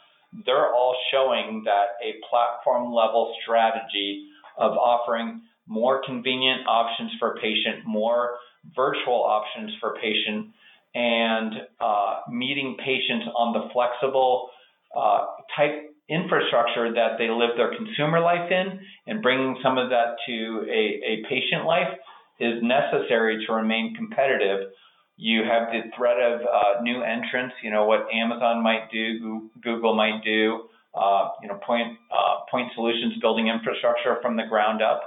They're 0.45 0.73
all 0.73 0.95
showing 1.11 1.63
that 1.65 1.97
a 2.03 2.17
platform 2.29 2.93
level 2.93 3.33
strategy 3.43 4.27
of 4.57 4.73
offering 4.73 5.41
more 5.69 6.01
convenient 6.05 6.67
options 6.67 7.11
for 7.19 7.35
patient, 7.35 7.85
more 7.85 8.35
virtual 8.75 9.23
options 9.23 9.71
for 9.79 9.95
patient, 10.01 10.47
and 10.95 11.53
uh, 11.79 12.21
meeting 12.29 12.75
patients 12.83 13.27
on 13.37 13.53
the 13.53 13.69
flexible 13.71 14.49
uh, 14.97 15.25
type 15.55 15.93
infrastructure 16.09 16.91
that 16.91 17.17
they 17.19 17.29
live 17.29 17.51
their 17.55 17.71
consumer 17.77 18.19
life 18.19 18.51
in 18.51 18.79
and 19.05 19.21
bringing 19.21 19.55
some 19.61 19.77
of 19.77 19.89
that 19.89 20.15
to 20.25 20.65
a, 20.67 20.83
a 21.05 21.23
patient 21.29 21.65
life 21.65 21.93
is 22.39 22.63
necessary 22.63 23.45
to 23.45 23.53
remain 23.53 23.93
competitive. 23.95 24.69
You 25.17 25.43
have 25.43 25.69
the 25.71 25.91
threat 25.95 26.17
of 26.17 26.41
uh, 26.41 26.81
new 26.81 27.03
entrants, 27.03 27.53
you 27.61 27.69
know, 27.69 27.85
what 27.85 28.07
Amazon 28.11 28.63
might 28.63 28.89
do, 28.91 29.49
Google 29.61 29.93
might 29.93 30.23
do, 30.23 30.63
uh, 30.95 31.29
you 31.43 31.47
know, 31.47 31.59
point, 31.65 31.97
uh, 32.09 32.45
point 32.49 32.71
solutions 32.73 33.13
building 33.21 33.47
infrastructure 33.47 34.17
from 34.21 34.35
the 34.35 34.43
ground 34.49 34.81
up. 34.81 35.01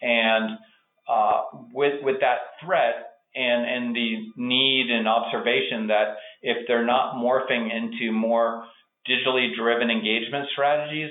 And 0.00 0.58
uh, 1.08 1.42
with, 1.72 2.02
with 2.02 2.16
that 2.20 2.58
threat 2.64 3.16
and, 3.34 3.66
and 3.68 3.96
the 3.96 4.32
need 4.36 4.90
and 4.90 5.06
observation 5.06 5.86
that 5.88 6.16
if 6.42 6.66
they're 6.66 6.86
not 6.86 7.14
morphing 7.14 7.68
into 7.74 8.12
more 8.12 8.64
digitally 9.08 9.54
driven 9.56 9.90
engagement 9.90 10.48
strategies, 10.52 11.10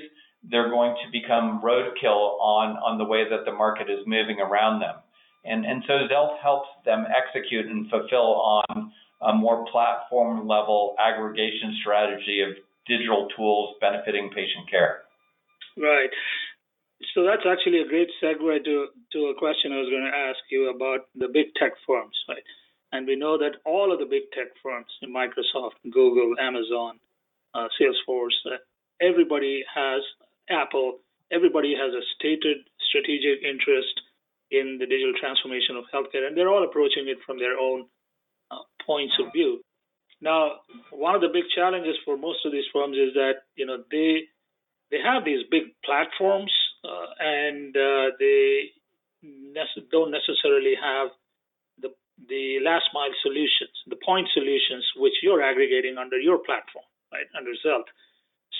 they're 0.50 0.70
going 0.70 0.94
to 1.04 1.10
become 1.10 1.60
roadkill 1.64 2.38
on, 2.40 2.76
on 2.76 2.98
the 2.98 3.04
way 3.04 3.24
that 3.28 3.44
the 3.44 3.52
market 3.52 3.88
is 3.90 4.00
moving 4.06 4.38
around 4.40 4.80
them. 4.80 4.96
And, 5.44 5.64
and 5.64 5.82
so 5.86 5.92
Xealth 6.10 6.38
helps 6.42 6.68
them 6.84 7.04
execute 7.06 7.66
and 7.66 7.88
fulfill 7.88 8.34
on 8.34 8.92
a 9.22 9.34
more 9.34 9.64
platform 9.70 10.46
level 10.46 10.94
aggregation 10.98 11.76
strategy 11.80 12.42
of 12.42 12.56
digital 12.86 13.28
tools 13.36 13.76
benefiting 13.80 14.30
patient 14.30 14.68
care. 14.70 15.02
Right. 15.76 16.10
So 17.14 17.24
that's 17.24 17.44
actually 17.44 17.80
a 17.80 17.88
great 17.88 18.08
segue 18.22 18.64
to, 18.64 18.86
to 19.12 19.18
a 19.26 19.34
question 19.38 19.72
I 19.72 19.80
was 19.80 19.90
going 19.90 20.08
to 20.10 20.16
ask 20.16 20.40
you 20.50 20.70
about 20.70 21.08
the 21.14 21.28
big 21.28 21.52
tech 21.56 21.72
firms, 21.86 22.16
right? 22.28 22.42
And 22.92 23.06
we 23.06 23.16
know 23.16 23.36
that 23.38 23.60
all 23.64 23.92
of 23.92 23.98
the 23.98 24.06
big 24.06 24.30
tech 24.32 24.48
firms, 24.62 24.88
Microsoft, 25.04 25.76
Google, 25.90 26.34
Amazon, 26.40 26.98
uh, 27.54 27.68
Salesforce, 27.80 28.36
uh, 28.46 28.56
everybody 29.00 29.64
has 29.74 30.00
Apple, 30.48 30.98
everybody 31.32 31.74
has 31.74 31.92
a 31.92 32.00
stated 32.16 32.64
strategic 32.88 33.42
interest 33.44 33.92
in 34.50 34.78
the 34.78 34.86
digital 34.86 35.12
transformation 35.20 35.76
of 35.76 35.84
healthcare, 35.92 36.26
and 36.26 36.36
they're 36.36 36.48
all 36.48 36.64
approaching 36.64 37.08
it 37.08 37.18
from 37.26 37.38
their 37.38 37.58
own 37.58 37.86
uh, 38.50 38.62
points 38.86 39.14
of 39.20 39.32
view. 39.32 39.60
Now, 40.20 40.60
one 40.90 41.14
of 41.14 41.20
the 41.20 41.28
big 41.28 41.44
challenges 41.54 41.96
for 42.04 42.16
most 42.16 42.46
of 42.46 42.52
these 42.52 42.64
firms 42.72 42.96
is 42.96 43.12
that 43.14 43.44
you 43.56 43.66
know 43.66 43.82
they 43.90 44.24
they 44.90 44.98
have 45.04 45.24
these 45.24 45.44
big 45.50 45.74
platforms 45.84 46.52
uh, 46.86 47.06
and 47.18 47.76
uh, 47.76 48.16
they 48.18 48.70
don't 49.90 50.10
necessarily 50.10 50.74
have 50.80 51.08
the 51.80 51.90
the 52.28 52.58
last 52.64 52.86
mile 52.94 53.12
solutions, 53.22 53.74
the 53.88 53.98
point 54.04 54.28
solutions 54.32 54.84
which 54.96 55.14
you're 55.22 55.42
aggregating 55.42 55.98
under 55.98 56.18
your 56.18 56.38
platform, 56.38 56.84
right, 57.12 57.26
under 57.36 57.52
Xealth. 57.64 57.90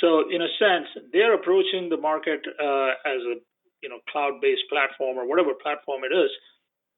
So 0.01 0.29
in 0.29 0.43
a 0.43 0.51
sense, 0.59 0.89
they're 1.13 1.35
approaching 1.35 1.89
the 1.89 1.97
market 1.97 2.41
uh, 2.61 2.93
as 3.07 3.21
a 3.33 3.37
you 3.83 3.89
know 3.89 4.01
cloud-based 4.11 4.69
platform 4.71 5.17
or 5.19 5.27
whatever 5.27 5.55
platform 5.55 6.03
it 6.05 6.15
is, 6.15 6.31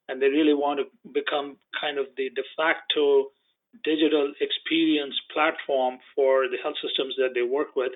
and 0.09 0.21
they 0.21 0.29
really 0.29 0.55
want 0.55 0.81
to 0.81 0.87
become 1.12 1.57
kind 1.81 1.99
of 1.99 2.07
the 2.17 2.31
de 2.31 2.43
facto 2.57 3.31
digital 3.85 4.33
experience 4.41 5.14
platform 5.33 5.99
for 6.14 6.49
the 6.49 6.57
health 6.62 6.77
systems 6.83 7.14
that 7.19 7.35
they 7.35 7.43
work 7.43 7.77
with. 7.77 7.93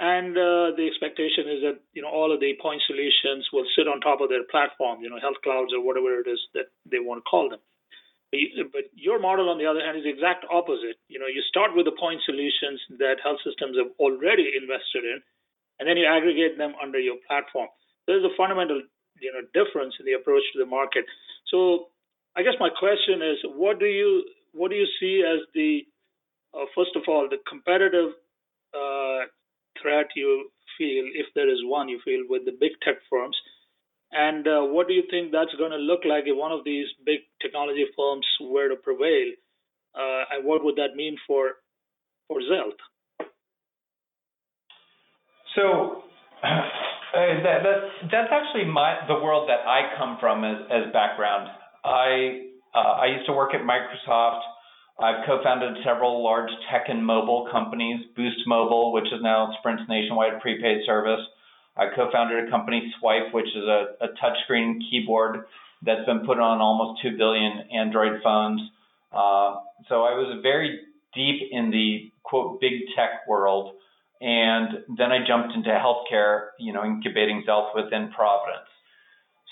And 0.00 0.32
uh, 0.32 0.72
the 0.80 0.88
expectation 0.88 1.44
is 1.44 1.60
that 1.60 1.76
you 1.92 2.00
know 2.00 2.08
all 2.08 2.32
of 2.32 2.40
the 2.40 2.56
point 2.56 2.80
solutions 2.88 3.44
will 3.52 3.68
sit 3.76 3.84
on 3.84 4.00
top 4.00 4.24
of 4.24 4.32
their 4.32 4.48
platform, 4.48 5.04
you 5.04 5.12
know, 5.12 5.20
health 5.20 5.36
clouds 5.44 5.76
or 5.76 5.84
whatever 5.84 6.16
it 6.16 6.26
is 6.26 6.40
that 6.56 6.72
they 6.88 7.04
want 7.04 7.20
to 7.20 7.28
call 7.28 7.52
them. 7.52 7.60
But 8.72 8.88
your 8.96 9.20
model, 9.20 9.50
on 9.52 9.58
the 9.58 9.66
other 9.68 9.84
hand, 9.84 9.98
is 9.98 10.04
the 10.08 10.14
exact 10.14 10.46
opposite. 10.48 10.96
You 11.12 11.20
know, 11.20 11.28
you 11.28 11.44
start 11.52 11.76
with 11.76 11.84
the 11.84 11.92
point 12.00 12.24
solutions 12.24 12.80
that 12.96 13.20
health 13.20 13.44
systems 13.44 13.76
have 13.76 13.92
already 14.00 14.48
invested 14.56 15.04
in, 15.04 15.20
and 15.76 15.84
then 15.84 16.00
you 16.00 16.08
aggregate 16.08 16.56
them 16.56 16.72
under 16.80 16.98
your 16.98 17.20
platform. 17.28 17.68
There's 18.06 18.24
a 18.24 18.32
fundamental, 18.40 18.80
you 19.20 19.32
know, 19.36 19.44
difference 19.52 19.92
in 20.00 20.06
the 20.06 20.16
approach 20.16 20.46
to 20.54 20.64
the 20.64 20.70
market. 20.70 21.04
So, 21.52 21.92
I 22.38 22.40
guess 22.40 22.56
my 22.56 22.70
question 22.72 23.20
is, 23.20 23.36
what 23.52 23.76
do 23.76 23.86
you 23.86 24.24
what 24.56 24.72
do 24.72 24.80
you 24.80 24.88
see 24.96 25.20
as 25.20 25.44
the 25.52 25.84
uh, 26.56 26.64
first 26.72 26.96
of 26.96 27.02
all 27.04 27.28
the 27.28 27.42
competitive 27.44 28.16
uh, 28.72 29.28
threat 29.82 30.06
you 30.16 30.50
feel, 30.78 31.04
if 31.14 31.26
there 31.34 31.48
is 31.48 31.60
one 31.64 31.88
you 31.88 32.00
feel, 32.04 32.24
with 32.28 32.44
the 32.44 32.56
big 32.58 32.72
tech 32.82 32.96
firms? 33.08 33.36
And 34.12 34.46
uh, 34.46 34.62
what 34.62 34.88
do 34.88 34.94
you 34.94 35.04
think 35.10 35.30
that's 35.30 35.54
going 35.58 35.70
to 35.70 35.76
look 35.76 36.00
like 36.04 36.24
if 36.26 36.36
one 36.36 36.52
of 36.52 36.64
these 36.64 36.86
big 37.06 37.20
technology 37.40 37.86
firms 37.96 38.26
were 38.40 38.68
to 38.68 38.76
prevail? 38.76 39.32
Uh, 39.94 40.24
and 40.32 40.44
what 40.44 40.64
would 40.64 40.76
that 40.76 40.94
mean 40.96 41.16
for 41.26 41.62
for 42.28 42.40
Xealth? 42.40 42.78
So 45.54 46.02
uh, 46.42 47.42
that, 47.42 47.58
that's 47.62 48.10
that's 48.10 48.32
actually 48.32 48.70
my 48.70 48.98
the 49.06 49.14
world 49.14 49.48
that 49.48 49.66
I 49.66 49.96
come 49.98 50.16
from 50.20 50.44
as, 50.44 50.58
as 50.70 50.92
background. 50.92 51.50
I 51.84 52.50
uh, 52.74 53.02
I 53.02 53.06
used 53.06 53.26
to 53.26 53.32
work 53.32 53.54
at 53.54 53.62
Microsoft. 53.62 54.42
I've 55.02 55.24
co-founded 55.24 55.82
several 55.84 56.22
large 56.22 56.50
tech 56.70 56.84
and 56.88 57.04
mobile 57.04 57.48
companies, 57.50 58.04
Boost 58.14 58.40
Mobile, 58.46 58.92
which 58.92 59.06
is 59.06 59.22
now 59.22 59.50
Sprint's 59.58 59.84
nationwide 59.88 60.40
prepaid 60.40 60.82
service. 60.84 61.20
I 61.76 61.86
co-founded 61.94 62.46
a 62.46 62.50
company, 62.50 62.92
Swype, 63.00 63.32
which 63.32 63.48
is 63.48 63.64
a, 63.64 63.96
a 64.04 64.08
touchscreen 64.20 64.78
keyboard 64.90 65.44
that's 65.82 66.04
been 66.04 66.26
put 66.26 66.38
on 66.38 66.60
almost 66.60 67.00
2 67.02 67.16
billion 67.16 67.64
Android 67.72 68.20
phones. 68.22 68.60
Uh, 69.10 69.60
so 69.88 70.04
I 70.04 70.12
was 70.12 70.38
very 70.42 70.80
deep 71.14 71.48
in 71.50 71.70
the 71.70 72.12
quote 72.22 72.60
big 72.60 72.72
tech 72.94 73.26
world, 73.26 73.76
and 74.20 74.84
then 74.98 75.10
I 75.10 75.26
jumped 75.26 75.54
into 75.54 75.70
healthcare, 75.70 76.48
you 76.58 76.74
know, 76.74 76.84
incubating 76.84 77.42
Xealth 77.48 77.74
within 77.74 78.12
Providence. 78.14 78.68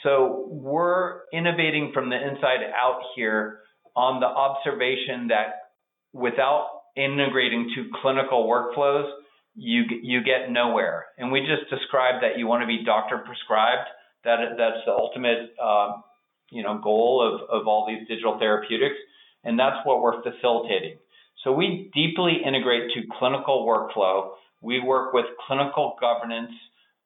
So 0.02 0.46
we're 0.50 1.22
innovating 1.32 1.92
from 1.94 2.10
the 2.10 2.16
inside 2.16 2.60
out 2.78 3.00
here 3.16 3.60
on 3.98 4.20
the 4.20 4.30
observation 4.30 5.26
that 5.34 5.74
without 6.12 6.86
integrating 6.94 7.68
to 7.74 7.90
clinical 8.00 8.46
workflows, 8.46 9.10
you 9.56 9.82
you 10.02 10.22
get 10.22 10.52
nowhere. 10.52 11.06
And 11.18 11.32
we 11.32 11.40
just 11.40 11.68
described 11.68 12.22
that 12.22 12.38
you 12.38 12.46
want 12.46 12.62
to 12.62 12.66
be 12.66 12.84
doctor 12.84 13.18
prescribed. 13.18 13.90
That 14.22 14.54
that's 14.56 14.86
the 14.86 14.92
ultimate 14.92 15.50
uh, 15.60 15.98
you 16.50 16.62
know 16.62 16.78
goal 16.78 17.18
of 17.26 17.50
of 17.50 17.66
all 17.66 17.86
these 17.90 18.06
digital 18.06 18.38
therapeutics, 18.38 18.94
and 19.42 19.58
that's 19.58 19.84
what 19.84 20.00
we're 20.00 20.22
facilitating. 20.22 20.98
So 21.42 21.52
we 21.52 21.90
deeply 21.92 22.38
integrate 22.46 22.90
to 22.94 23.02
clinical 23.18 23.66
workflow. 23.66 24.30
We 24.60 24.80
work 24.80 25.12
with 25.12 25.26
clinical 25.46 25.96
governance 26.00 26.52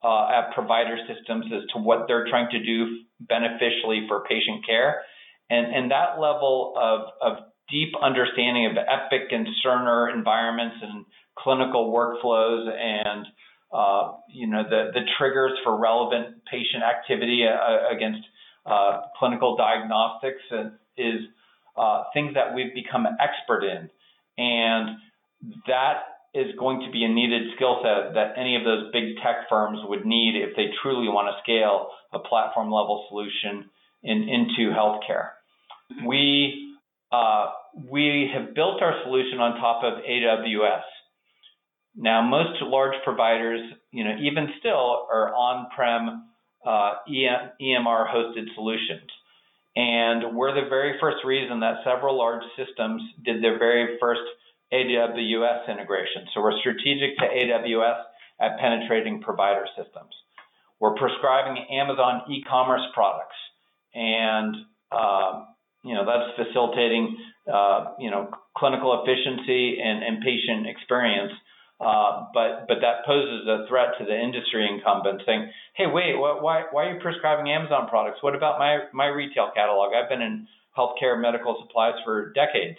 uh, 0.05 0.29
at 0.29 0.53
provider 0.55 0.97
systems 1.09 1.47
as 1.55 1.63
to 1.73 1.79
what 1.81 2.05
they're 2.07 2.27
trying 2.29 2.51
to 2.51 2.61
do 2.63 3.01
beneficially 3.21 4.05
for 4.09 4.25
patient 4.29 4.65
care. 4.67 5.03
And, 5.53 5.75
and 5.75 5.91
that 5.91 6.19
level 6.19 6.73
of, 6.81 7.01
of 7.21 7.45
deep 7.71 7.93
understanding 8.01 8.67
of 8.67 8.77
Epic 8.77 9.29
and 9.31 9.47
Cerner 9.65 10.13
environments 10.15 10.77
and 10.81 11.05
clinical 11.39 11.93
workflows 11.93 12.69
and 12.69 13.27
uh, 13.73 14.13
you 14.29 14.47
know 14.47 14.63
the, 14.65 14.91
the 14.93 15.01
triggers 15.19 15.53
for 15.65 15.79
relevant 15.79 16.45
patient 16.51 16.83
activity 16.83 17.45
uh, 17.45 17.95
against 17.95 18.21
uh, 18.67 19.01
clinical 19.19 19.57
diagnostics 19.57 20.43
is 20.97 21.21
uh, 21.77 22.05
things 22.13 22.35
that 22.35 22.55
we've 22.55 22.75
become 22.75 23.07
expert 23.21 23.65
in, 23.65 23.89
and 24.37 24.97
that 25.67 26.05
is 26.35 26.47
going 26.59 26.81
to 26.81 26.91
be 26.91 27.05
a 27.05 27.09
needed 27.09 27.49
skill 27.57 27.81
set 27.83 28.15
that 28.15 28.35
any 28.39 28.57
of 28.57 28.65
those 28.65 28.93
big 28.93 29.17
tech 29.17 29.49
firms 29.49 29.79
would 29.85 30.07
need 30.07 30.35
if 30.37 30.57
they 30.57 30.73
truly 30.83 31.09
want 31.09 31.29
to 31.29 31.37
scale 31.43 31.89
a 32.13 32.19
platform 32.19 32.71
level 32.71 33.05
solution 33.09 33.69
in, 34.03 34.29
into 34.29 34.73
healthcare. 34.73 35.42
We 36.07 36.77
uh, 37.11 37.47
we 37.91 38.31
have 38.35 38.55
built 38.55 38.83
our 38.83 39.01
solution 39.05 39.39
on 39.39 39.61
top 39.61 39.85
of 39.85 40.03
AWS. 40.05 40.83
Now, 41.95 42.23
most 42.23 42.63
large 42.63 42.95
providers, 43.05 43.61
you 43.91 44.05
know, 44.05 44.17
even 44.21 44.49
still 44.59 45.07
are 45.13 45.35
on-prem 45.35 46.25
uh, 46.65 46.93
EMR 47.11 48.09
hosted 48.09 48.47
solutions. 48.55 49.11
And 49.75 50.37
we're 50.37 50.55
the 50.55 50.69
very 50.69 50.99
first 51.01 51.25
reason 51.25 51.61
that 51.61 51.77
several 51.85 52.17
large 52.17 52.43
systems 52.57 53.03
did 53.25 53.43
their 53.43 53.59
very 53.59 53.99
first 54.01 54.23
AWS 54.73 55.69
integration. 55.69 56.27
So 56.35 56.41
we're 56.41 56.59
strategic 56.61 57.17
to 57.19 57.25
AWS 57.25 58.03
at 58.41 58.59
penetrating 58.59 59.21
provider 59.21 59.67
systems. 59.77 60.13
We're 60.81 60.95
prescribing 60.95 61.65
Amazon 61.71 62.23
e-commerce 62.31 62.83
products, 62.93 63.37
and 63.95 64.57
uh, 64.91 65.45
you 65.83 65.95
know 65.95 66.05
that's 66.07 66.35
facilitating 66.37 67.17
uh, 67.53 67.95
you 67.99 68.11
know 68.11 68.31
clinical 68.57 69.03
efficiency 69.03 69.79
and, 69.83 70.03
and 70.03 70.23
patient 70.23 70.67
experience. 70.67 71.33
Uh, 71.81 72.31
but 72.33 72.69
but 72.69 72.79
that 72.79 73.05
poses 73.05 73.43
a 73.49 73.67
threat 73.67 73.99
to 73.99 74.05
the 74.05 74.15
industry 74.15 74.69
incumbent, 74.71 75.21
saying, 75.27 75.51
"Hey, 75.75 75.87
wait, 75.87 76.15
what, 76.17 76.43
why 76.43 76.65
why 76.71 76.87
are 76.87 76.95
you 76.95 77.01
prescribing 77.01 77.51
Amazon 77.51 77.89
products? 77.89 78.23
What 78.23 78.37
about 78.37 78.59
my 78.59 78.87
my 78.93 79.07
retail 79.07 79.51
catalog? 79.55 79.93
I've 79.93 80.09
been 80.09 80.23
in 80.23 80.47
healthcare 80.79 81.21
medical 81.21 81.59
supplies 81.61 81.95
for 82.05 82.33
decades." 82.33 82.79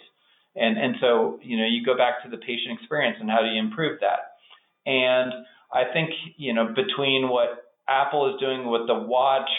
And 0.56 0.78
and 0.78 0.94
so 1.00 1.38
you 1.42 1.58
know 1.58 1.66
you 1.66 1.84
go 1.84 1.96
back 1.96 2.22
to 2.24 2.30
the 2.30 2.38
patient 2.38 2.78
experience 2.80 3.18
and 3.20 3.28
how 3.28 3.40
do 3.40 3.48
you 3.48 3.60
improve 3.60 4.00
that? 4.00 4.40
And 4.86 5.32
I 5.72 5.92
think 5.92 6.10
you 6.38 6.54
know 6.54 6.68
between 6.68 7.28
what 7.28 7.74
Apple 7.88 8.32
is 8.32 8.40
doing 8.40 8.70
with 8.70 8.86
the 8.86 8.94
watch, 8.94 9.50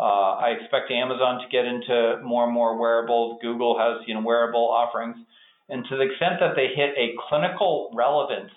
uh, 0.00 0.40
I 0.40 0.56
expect 0.58 0.90
Amazon 0.90 1.40
to 1.42 1.48
get 1.52 1.66
into 1.66 2.22
more 2.24 2.44
and 2.44 2.54
more 2.54 2.78
wearables. 2.78 3.38
Google 3.42 3.78
has 3.78 4.00
you 4.06 4.14
know 4.14 4.22
wearable 4.22 4.66
offerings, 4.66 5.16
and 5.68 5.84
to 5.90 5.96
the 5.96 6.04
extent 6.04 6.40
that 6.40 6.56
they 6.56 6.68
hit 6.74 6.96
a 6.96 7.12
clinical 7.28 7.92
relevance, 7.94 8.50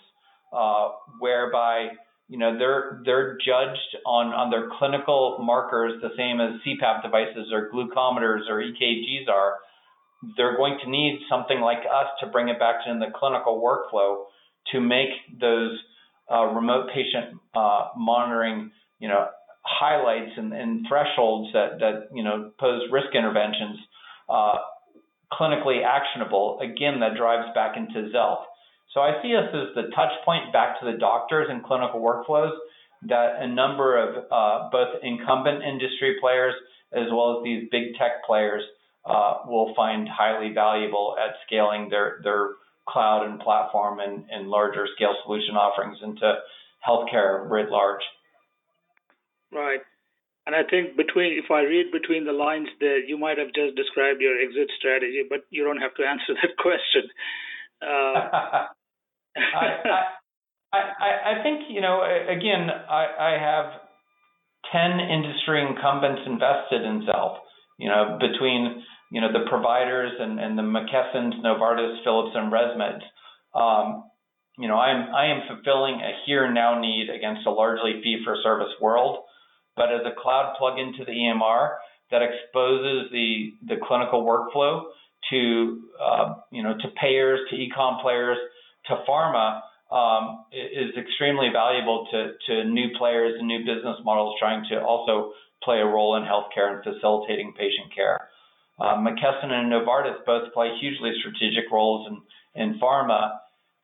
uh, 0.54 0.90
whereby 1.20 1.90
you 2.30 2.38
know 2.38 2.58
they're 2.58 3.02
they're 3.06 3.38
judged 3.46 3.98
on 4.06 4.28
on 4.28 4.52
their 4.52 4.70
clinical 4.80 5.38
markers 5.42 6.02
the 6.02 6.16
same 6.16 6.40
as 6.40 6.62
CPAP 6.66 7.04
devices 7.04 7.52
or 7.52 7.70
glucometers 7.70 8.50
or 8.50 8.64
EKGs 8.64 9.28
are 9.28 9.58
they're 10.38 10.56
going 10.56 10.78
to 10.84 10.90
need 10.90 11.20
something 11.30 11.60
like 11.60 11.80
us 11.80 12.08
to 12.22 12.28
bring 12.28 12.48
it 12.48 12.58
back 12.58 12.76
in 12.88 13.00
the 13.00 13.08
clinical 13.14 13.62
workflow 13.62 14.24
to 14.72 14.80
make 14.80 15.10
those 15.42 15.78
uh, 16.32 16.46
remote 16.46 16.88
patient 16.94 17.38
uh, 17.54 17.90
monitoring, 17.98 18.72
you 19.00 19.10
know, 19.10 19.28
highlights 19.74 20.32
and, 20.38 20.54
and, 20.54 20.86
thresholds 20.88 21.52
that 21.54 21.80
that 21.80 22.10
you 22.14 22.24
know 22.24 22.52
pose 22.60 22.82
risk 22.92 23.08
interventions 23.14 23.80
uh, 24.30 24.58
clinically 25.32 25.84
actionable. 25.84 26.60
Again, 26.62 27.00
that 27.00 27.18
drives 27.18 27.48
back 27.56 27.76
into 27.78 28.10
Xealth. 28.14 28.46
So 28.94 29.02
I 29.02 29.22
see 29.24 29.36
us 29.36 29.50
as 29.54 29.74
the 29.76 29.90
touch 29.96 30.12
point 30.24 30.54
back 30.54 30.80
to 30.80 30.86
the 30.86 30.98
doctors 30.98 31.48
and 31.50 31.64
clinical 31.64 32.00
workflows 32.00 32.52
that 33.08 33.42
a 33.42 33.48
number 33.48 33.98
of 33.98 34.26
uh, 34.32 34.70
both 34.72 35.02
incumbent 35.02 35.64
industry 35.64 36.18
players 36.22 36.54
as 36.94 37.08
well 37.12 37.38
as 37.38 37.44
these 37.44 37.68
big 37.72 37.96
tech 37.98 38.24
players 38.26 38.64
uh, 39.06 39.40
will 39.46 39.74
find 39.76 40.08
highly 40.08 40.54
valuable 40.54 41.16
at 41.20 41.36
scaling 41.46 41.90
their 41.90 42.20
their 42.24 42.52
cloud 42.88 43.26
and 43.26 43.40
platform 43.40 44.00
and, 44.00 44.26
and 44.30 44.50
larger 44.50 44.86
scale 44.96 45.16
solution 45.24 45.56
offerings 45.56 45.98
into 46.04 46.34
healthcare 46.88 47.50
writ 47.50 47.70
large. 47.70 48.02
Right. 49.54 49.80
And 50.46 50.56
I 50.56 50.64
think 50.68 50.98
between, 50.98 51.40
if 51.40 51.50
I 51.52 51.62
read 51.62 51.92
between 51.92 52.26
the 52.26 52.34
lines 52.34 52.68
there, 52.80 53.00
you 53.00 53.18
might 53.18 53.38
have 53.38 53.54
just 53.56 53.76
described 53.76 54.20
your 54.20 54.36
exit 54.42 54.70
strategy, 54.78 55.24
but 55.28 55.46
you 55.50 55.64
don't 55.64 55.80
have 55.80 55.96
to 55.96 56.04
answer 56.08 56.36
that 56.36 56.58
question. 56.60 57.08
Uh, 57.82 58.68
I, 59.38 59.66
I, 60.74 60.80
I, 61.00 61.12
I 61.40 61.44
think, 61.44 61.70
you 61.70 61.82
know, 61.82 62.04
again, 62.04 62.68
I, 62.70 63.06
I 63.20 63.32
have 63.40 63.72
10 64.72 65.00
industry 65.00 65.64
incumbents 65.64 66.22
invested 66.26 66.84
in 66.84 67.08
Xealth, 67.08 67.40
you 67.80 67.88
know, 67.88 68.20
between, 68.20 68.84
you 69.12 69.22
know, 69.22 69.32
the 69.32 69.48
providers 69.50 70.12
and, 70.20 70.40
and 70.40 70.58
the 70.58 70.64
McKessons, 70.64 71.40
Novartis, 71.40 72.04
Philips, 72.04 72.36
and 72.36 72.52
ResMed. 72.52 73.00
Um, 73.56 74.04
you 74.58 74.68
know, 74.68 74.78
I'm, 74.78 75.14
I 75.14 75.28
am 75.28 75.42
fulfilling 75.48 76.02
a 76.02 76.12
here 76.26 76.52
now 76.52 76.80
need 76.80 77.10
against 77.10 77.48
a 77.48 77.52
largely 77.52 78.02
fee 78.04 78.22
for 78.26 78.36
service 78.44 78.74
world 78.82 79.24
but 79.76 79.92
as 79.92 80.02
a 80.06 80.20
cloud 80.22 80.56
plugin 80.60 80.96
to 80.98 81.06
the 81.06 81.12
EMR 81.12 81.76
that 82.12 82.22
exposes 82.22 83.12
the, 83.12 83.54
the 83.68 83.76
clinical 83.88 84.24
workflow 84.24 84.84
to 85.30 85.82
uh, 86.02 86.36
you 86.52 86.64
know 86.64 86.74
to 86.74 86.88
payers, 87.02 87.40
to 87.50 87.56
e-com 87.56 88.00
players, 88.02 88.38
to 88.88 89.04
pharma 89.08 89.62
um, 89.92 90.46
is 90.52 90.90
extremely 90.98 91.50
valuable 91.54 92.08
to, 92.12 92.34
to 92.48 92.64
new 92.70 92.88
players 92.98 93.36
and 93.38 93.48
new 93.48 93.60
business 93.60 93.98
models 94.04 94.36
trying 94.40 94.66
to 94.70 94.82
also 94.82 95.32
play 95.64 95.78
a 95.78 95.86
role 95.86 96.18
in 96.18 96.24
healthcare 96.24 96.74
and 96.74 96.84
facilitating 96.84 97.54
patient 97.54 97.94
care. 97.96 98.30
Uh, 98.80 98.98
McKesson 98.98 99.52
and 99.52 99.72
Novartis 99.72 100.26
both 100.26 100.52
play 100.54 100.72
hugely 100.82 101.14
strategic 101.20 101.72
roles 101.72 102.10
in, 102.10 102.62
in 102.62 102.80
pharma, 102.80 103.38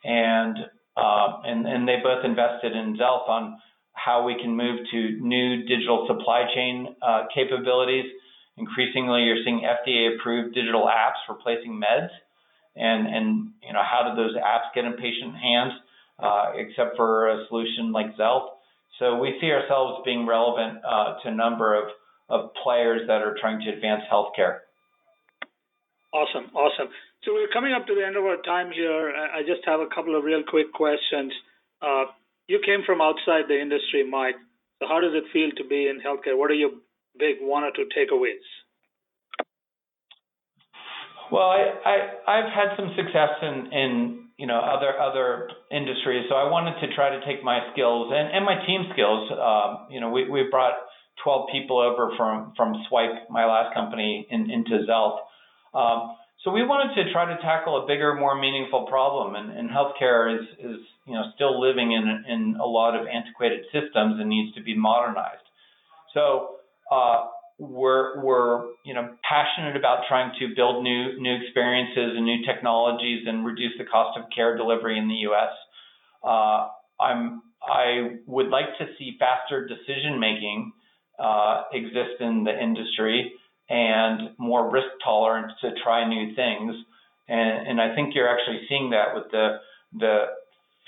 and, 0.04 0.58
uh, 0.98 1.40
and 1.46 1.68
and 1.68 1.88
they 1.88 1.98
both 2.04 2.26
invested 2.26 2.74
in 2.74 2.98
Xealth 2.98 3.30
on 3.30 3.58
how 4.04 4.24
we 4.24 4.36
can 4.40 4.56
move 4.56 4.80
to 4.92 5.20
new 5.20 5.64
digital 5.68 6.06
supply 6.08 6.46
chain 6.54 6.96
uh, 7.02 7.24
capabilities. 7.34 8.06
Increasingly, 8.58 9.24
you're 9.24 9.44
seeing 9.44 9.62
FDA-approved 9.62 10.54
digital 10.54 10.88
apps 10.88 11.20
replacing 11.28 11.80
meds, 11.80 12.10
and 12.76 13.08
and 13.08 13.52
you 13.64 13.74
know 13.74 13.84
how 13.84 14.10
do 14.10 14.22
those 14.22 14.36
apps 14.36 14.74
get 14.76 14.86
in 14.86 14.94
patient 14.94 15.36
hands, 15.36 15.74
uh, 16.20 16.52
except 16.56 16.98
for 16.98 17.30
a 17.30 17.48
solution 17.48 17.92
like 17.92 18.16
Xealth. 18.18 18.50
So 19.00 19.18
we 19.18 19.38
see 19.40 19.48
ourselves 19.52 20.02
being 20.04 20.28
relevant 20.28 20.80
uh, 20.84 21.20
to 21.24 21.30
a 21.30 21.36
number 21.36 21.76
of 21.82 21.90
of 22.30 22.52
players 22.64 23.08
that 23.08 23.22
are 23.22 23.36
trying 23.40 23.60
to 23.62 23.70
advance 23.72 24.04
healthcare. 24.12 24.60
Awesome, 26.14 26.50
awesome. 26.56 26.90
So 27.24 27.34
we're 27.34 27.52
coming 27.52 27.74
up 27.74 27.86
to 27.88 27.96
the 27.96 28.06
end 28.06 28.16
of 28.16 28.24
our 28.24 28.42
time 28.42 28.72
here. 28.72 29.12
I 29.12 29.42
just 29.42 29.62
have 29.66 29.80
a 29.80 29.88
couple 29.94 30.18
of 30.18 30.24
real 30.24 30.44
quick 30.48 30.72
questions. 30.74 31.34
Uh, 31.82 32.06
you 32.50 32.60
came 32.66 32.82
from 32.84 33.00
outside 33.00 33.46
the 33.48 33.62
industry, 33.62 34.04
Mike. 34.04 34.36
So 34.82 34.88
how 34.90 35.00
does 35.00 35.14
it 35.14 35.30
feel 35.32 35.52
to 35.58 35.64
be 35.70 35.88
in 35.88 36.02
healthcare? 36.02 36.36
What 36.36 36.50
are 36.50 36.58
your 36.58 36.72
big 37.18 37.38
one 37.42 37.64
or 37.64 37.72
two 37.76 37.86
takeaways? 37.96 38.44
Well, 41.32 41.54
I, 41.54 42.18
I 42.26 42.36
have 42.42 42.50
had 42.50 42.70
some 42.76 42.90
success 42.98 43.38
in 43.44 43.70
in 43.72 43.90
you 44.38 44.48
know 44.48 44.58
other 44.58 44.98
other 44.98 45.50
industries, 45.70 46.26
so 46.28 46.34
I 46.34 46.50
wanted 46.50 46.82
to 46.82 46.96
try 46.96 47.12
to 47.14 47.22
take 47.24 47.44
my 47.44 47.60
skills 47.72 48.12
and, 48.12 48.34
and 48.34 48.44
my 48.44 48.66
team 48.66 48.90
skills. 48.94 49.30
Um, 49.30 49.88
you 49.92 50.02
know, 50.02 50.10
we 50.10 50.28
we 50.28 50.50
brought 50.50 50.74
12 51.24 51.50
people 51.52 51.78
over 51.78 52.10
from 52.18 52.54
from 52.58 52.74
Swype, 52.90 53.30
my 53.30 53.46
last 53.46 53.76
company, 53.76 54.26
in, 54.32 54.50
into 54.50 54.90
Xealth. 54.90 55.20
Um, 55.76 56.18
so 56.44 56.52
we 56.52 56.64
wanted 56.64 56.96
to 56.96 57.12
try 57.12 57.28
to 57.28 57.36
tackle 57.42 57.84
a 57.84 57.86
bigger, 57.86 58.16
more 58.16 58.40
meaningful 58.40 58.88
problem, 58.88 59.36
and, 59.36 59.52
and 59.52 59.70
healthcare 59.70 60.40
is, 60.40 60.48
is 60.58 60.80
you 61.10 61.16
know 61.16 61.24
still 61.36 61.60
living 61.60 61.92
in 61.92 62.24
in 62.28 62.56
a 62.62 62.66
lot 62.66 62.96
of 62.96 63.08
antiquated 63.08 63.66
systems 63.74 64.20
and 64.20 64.30
needs 64.30 64.56
to 64.56 64.64
be 64.64 64.78
modernized. 64.78 65.44
So 66.14 66.56
uh, 66.92 67.26
we're 67.58 68.24
we're 68.24 68.66
you 68.86 68.94
know 68.94 69.16
passionate 69.28 69.76
about 69.76 70.04
trying 70.08 70.32
to 70.40 70.56
build 70.56 70.84
new 70.84 71.20
new 71.20 71.36
experiences 71.44 72.14
and 72.16 72.26
new 72.26 72.46
technologies 72.46 73.26
and 73.28 73.46
reduce 73.46 73.74
the 73.78 73.86
cost 73.86 74.18
of 74.18 74.26
care 74.34 74.56
delivery 74.56 74.98
in 74.98 75.08
the 75.08 75.28
U.S. 75.30 75.52
Uh, 76.24 76.68
I'm 77.02 77.42
I 77.62 78.18
would 78.26 78.48
like 78.48 78.78
to 78.80 78.86
see 78.98 79.18
faster 79.20 79.68
decision 79.68 80.20
making 80.20 80.72
uh, 81.20 81.64
exist 81.74 82.22
in 82.22 82.46
the 82.46 82.58
industry 82.58 83.34
and 83.70 84.32
more 84.38 84.72
risk 84.72 84.88
tolerance 85.04 85.52
to 85.62 85.72
try 85.84 86.08
new 86.08 86.34
things. 86.36 86.76
And, 87.28 87.68
and 87.68 87.82
I 87.82 87.94
think 87.94 88.16
you're 88.16 88.30
actually 88.30 88.62
seeing 88.68 88.92
that 88.92 89.14
with 89.14 89.26
the 89.32 89.58
the 89.94 90.26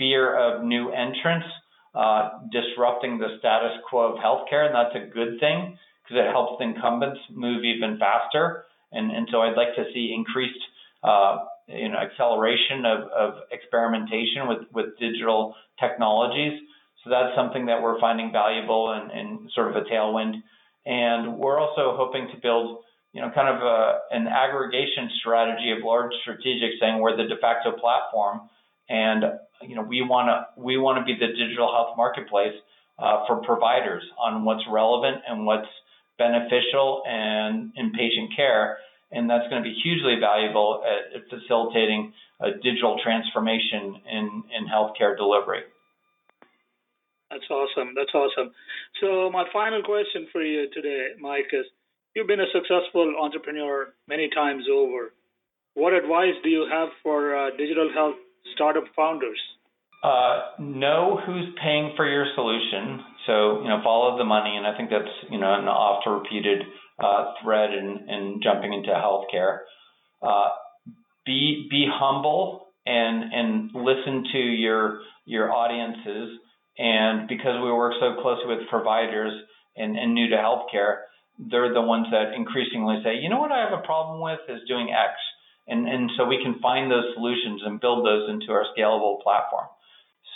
fear 0.02 0.36
of 0.36 0.64
new 0.64 0.90
entrants 0.90 1.46
uh, 1.94 2.40
disrupting 2.52 3.20
the 3.20 3.38
status 3.38 3.78
quo 3.88 4.14
of 4.14 4.18
healthcare, 4.18 4.66
and 4.66 4.74
that's 4.74 4.96
a 4.96 5.14
good 5.14 5.40
thing 5.40 5.78
because 6.02 6.26
it 6.26 6.32
helps 6.32 6.64
incumbents 6.64 7.20
move 7.30 7.64
even 7.64 8.00
faster. 8.00 8.66
And, 8.92 9.12
and 9.12 9.28
so 9.32 9.42
I'd 9.42 9.56
like 9.56 9.76
to 9.76 9.86
see 9.94 10.14
increased 10.16 10.64
uh, 11.04 11.38
you 11.68 11.90
know 11.90 11.98
acceleration 11.98 12.86
of, 12.86 13.00
of 13.12 13.34
experimentation 13.52 14.48
with, 14.48 14.66
with 14.74 14.98
digital 15.00 15.54
technologies. 15.80 16.60
So 17.04 17.10
that's 17.10 17.36
something 17.36 17.66
that 17.68 17.82
we're 17.82 18.00
finding 18.00 18.32
valuable 18.32 18.94
and, 18.94 19.12
and 19.12 19.52
sort 19.54 19.70
of 19.70 19.76
a 19.76 19.86
tailwind. 19.86 20.42
And 20.86 21.38
we're 21.38 21.60
also 21.60 21.96
hoping 21.98 22.28
to 22.34 22.42
build, 22.42 22.80
you 23.14 23.22
know, 23.22 23.32
kind 23.36 23.50
of 23.50 23.62
a, 23.62 24.00
an 24.12 24.28
aggregation 24.28 25.10
strategy 25.20 25.72
of 25.72 25.84
large 25.84 26.12
strategics 26.26 26.80
saying 26.80 27.00
we're 27.00 27.18
the 27.18 27.28
de 27.28 27.38
facto 27.42 27.72
platform 27.72 28.42
and, 28.92 29.24
you 29.62 29.76
know, 29.76 29.84
we 29.84 30.02
want 30.02 30.28
to, 30.28 30.62
we 30.62 30.78
want 30.78 31.00
to 31.00 31.06
be 31.06 31.16
the 31.18 31.32
digital 31.32 31.72
health 31.72 31.96
marketplace 31.96 32.56
uh, 33.00 33.24
for 33.26 33.38
providers 33.38 34.04
on 34.20 34.44
what's 34.44 34.64
relevant 34.70 35.24
and 35.28 35.46
what's 35.46 35.72
beneficial 36.18 37.02
and 37.08 37.72
in 37.78 37.92
patient 37.94 38.36
care. 38.36 38.78
And 39.12 39.30
that's 39.30 39.48
going 39.50 39.64
to 39.64 39.68
be 39.68 39.76
hugely 39.82 40.16
valuable 40.20 40.84
at, 40.84 41.16
at 41.16 41.24
facilitating 41.30 42.12
a 42.42 42.52
digital 42.62 43.00
transformation 43.04 43.96
in, 44.12 44.44
in 44.52 44.68
healthcare 44.68 45.16
delivery. 45.16 45.64
That's 47.30 47.48
awesome. 47.50 47.94
That's 47.96 48.14
awesome. 48.14 48.52
So 49.00 49.30
my 49.32 49.46
final 49.54 49.82
question 49.84 50.28
for 50.34 50.44
you 50.44 50.70
today, 50.74 51.16
Mike, 51.20 51.48
is 51.54 51.66
you've 52.14 52.28
been 52.28 52.42
a 52.42 52.52
successful 52.52 53.16
entrepreneur 53.20 53.94
many 54.08 54.30
times 54.36 54.66
over. 54.70 55.14
What 55.76 55.94
advice 55.94 56.36
do 56.44 56.50
you 56.50 56.68
have 56.70 56.90
for 57.02 57.36
uh, 57.36 57.52
digital 57.56 57.90
health 57.94 58.16
startup 58.54 58.84
founders? 58.96 59.40
Uh, 60.04 60.58
know 60.60 61.20
who's 61.26 61.54
paying 61.62 61.94
for 61.96 62.10
your 62.10 62.26
solution. 62.36 63.02
So 63.28 63.62
you 63.62 63.70
know, 63.70 63.82
follow 63.84 64.18
the 64.18 64.24
money, 64.24 64.58
and 64.58 64.66
I 64.66 64.76
think 64.76 64.90
that's 64.90 65.14
you 65.30 65.40
know 65.40 65.54
an 65.54 65.66
oft 65.66 66.08
repeated 66.08 66.64
uh, 67.00 67.34
thread 67.44 67.72
in, 67.72 68.10
in 68.10 68.40
jumping 68.44 68.74
into 68.74 68.90
healthcare. 68.90 69.60
Uh, 70.22 70.50
be 71.26 71.68
be 71.70 71.88
humble 71.92 72.68
and 72.86 73.32
and 73.32 73.72
listen 73.76 74.26
to 74.34 74.40
your 74.40 75.02
your 75.26 75.52
audiences 75.52 76.40
and 76.78 77.28
because 77.28 77.62
we 77.62 77.72
work 77.72 77.94
so 78.00 78.22
closely 78.22 78.56
with 78.56 78.68
providers 78.70 79.34
and, 79.76 79.98
and 79.98 80.14
new 80.14 80.30
to 80.30 80.36
healthcare, 80.36 81.06
they're 81.38 81.74
the 81.74 81.82
ones 81.82 82.08
that 82.12 82.34
increasingly 82.36 83.02
say, 83.04 83.16
you 83.22 83.30
know 83.30 83.40
what 83.40 83.52
I 83.52 83.60
have 83.60 83.78
a 83.78 83.86
problem 83.86 84.22
with 84.22 84.40
is 84.50 84.62
doing 84.68 84.90
X. 84.90 85.14
And, 85.72 85.88
and 85.88 86.12
so 86.18 86.26
we 86.26 86.44
can 86.44 86.60
find 86.60 86.92
those 86.92 87.06
solutions 87.16 87.62
and 87.66 87.80
build 87.80 88.06
those 88.06 88.30
into 88.30 88.52
our 88.52 88.66
scalable 88.78 89.22
platform. 89.22 89.68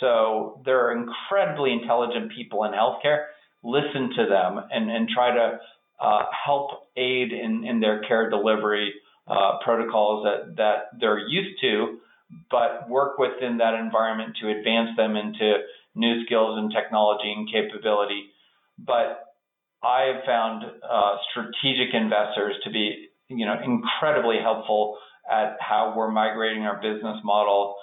So 0.00 0.62
there 0.64 0.80
are 0.86 0.92
incredibly 0.92 1.72
intelligent 1.72 2.32
people 2.32 2.64
in 2.64 2.72
healthcare. 2.72 3.26
Listen 3.62 4.10
to 4.16 4.26
them 4.26 4.64
and, 4.70 4.90
and 4.90 5.08
try 5.08 5.34
to 5.34 5.58
uh, 6.00 6.22
help 6.44 6.88
aid 6.96 7.32
in, 7.32 7.64
in 7.64 7.80
their 7.80 8.00
care 8.08 8.30
delivery 8.30 8.94
uh, 9.28 9.58
protocols 9.62 10.24
that, 10.24 10.56
that 10.56 10.98
they're 11.00 11.18
used 11.28 11.60
to, 11.60 11.98
but 12.50 12.88
work 12.88 13.18
within 13.18 13.58
that 13.58 13.74
environment 13.74 14.36
to 14.40 14.48
advance 14.48 14.90
them 14.96 15.16
into 15.16 15.54
new 15.94 16.24
skills 16.24 16.58
and 16.58 16.72
technology 16.72 17.32
and 17.32 17.48
capability. 17.52 18.30
But 18.78 19.24
I 19.82 20.12
have 20.14 20.24
found 20.24 20.64
uh, 20.64 21.16
strategic 21.30 21.94
investors 21.94 22.54
to 22.64 22.70
be, 22.70 23.08
you 23.28 23.44
know, 23.46 23.56
incredibly 23.64 24.36
helpful 24.42 24.98
at 25.30 25.56
how 25.60 25.94
we're 25.96 26.10
migrating 26.10 26.62
our 26.62 26.76
business 26.76 27.18
model, 27.24 27.76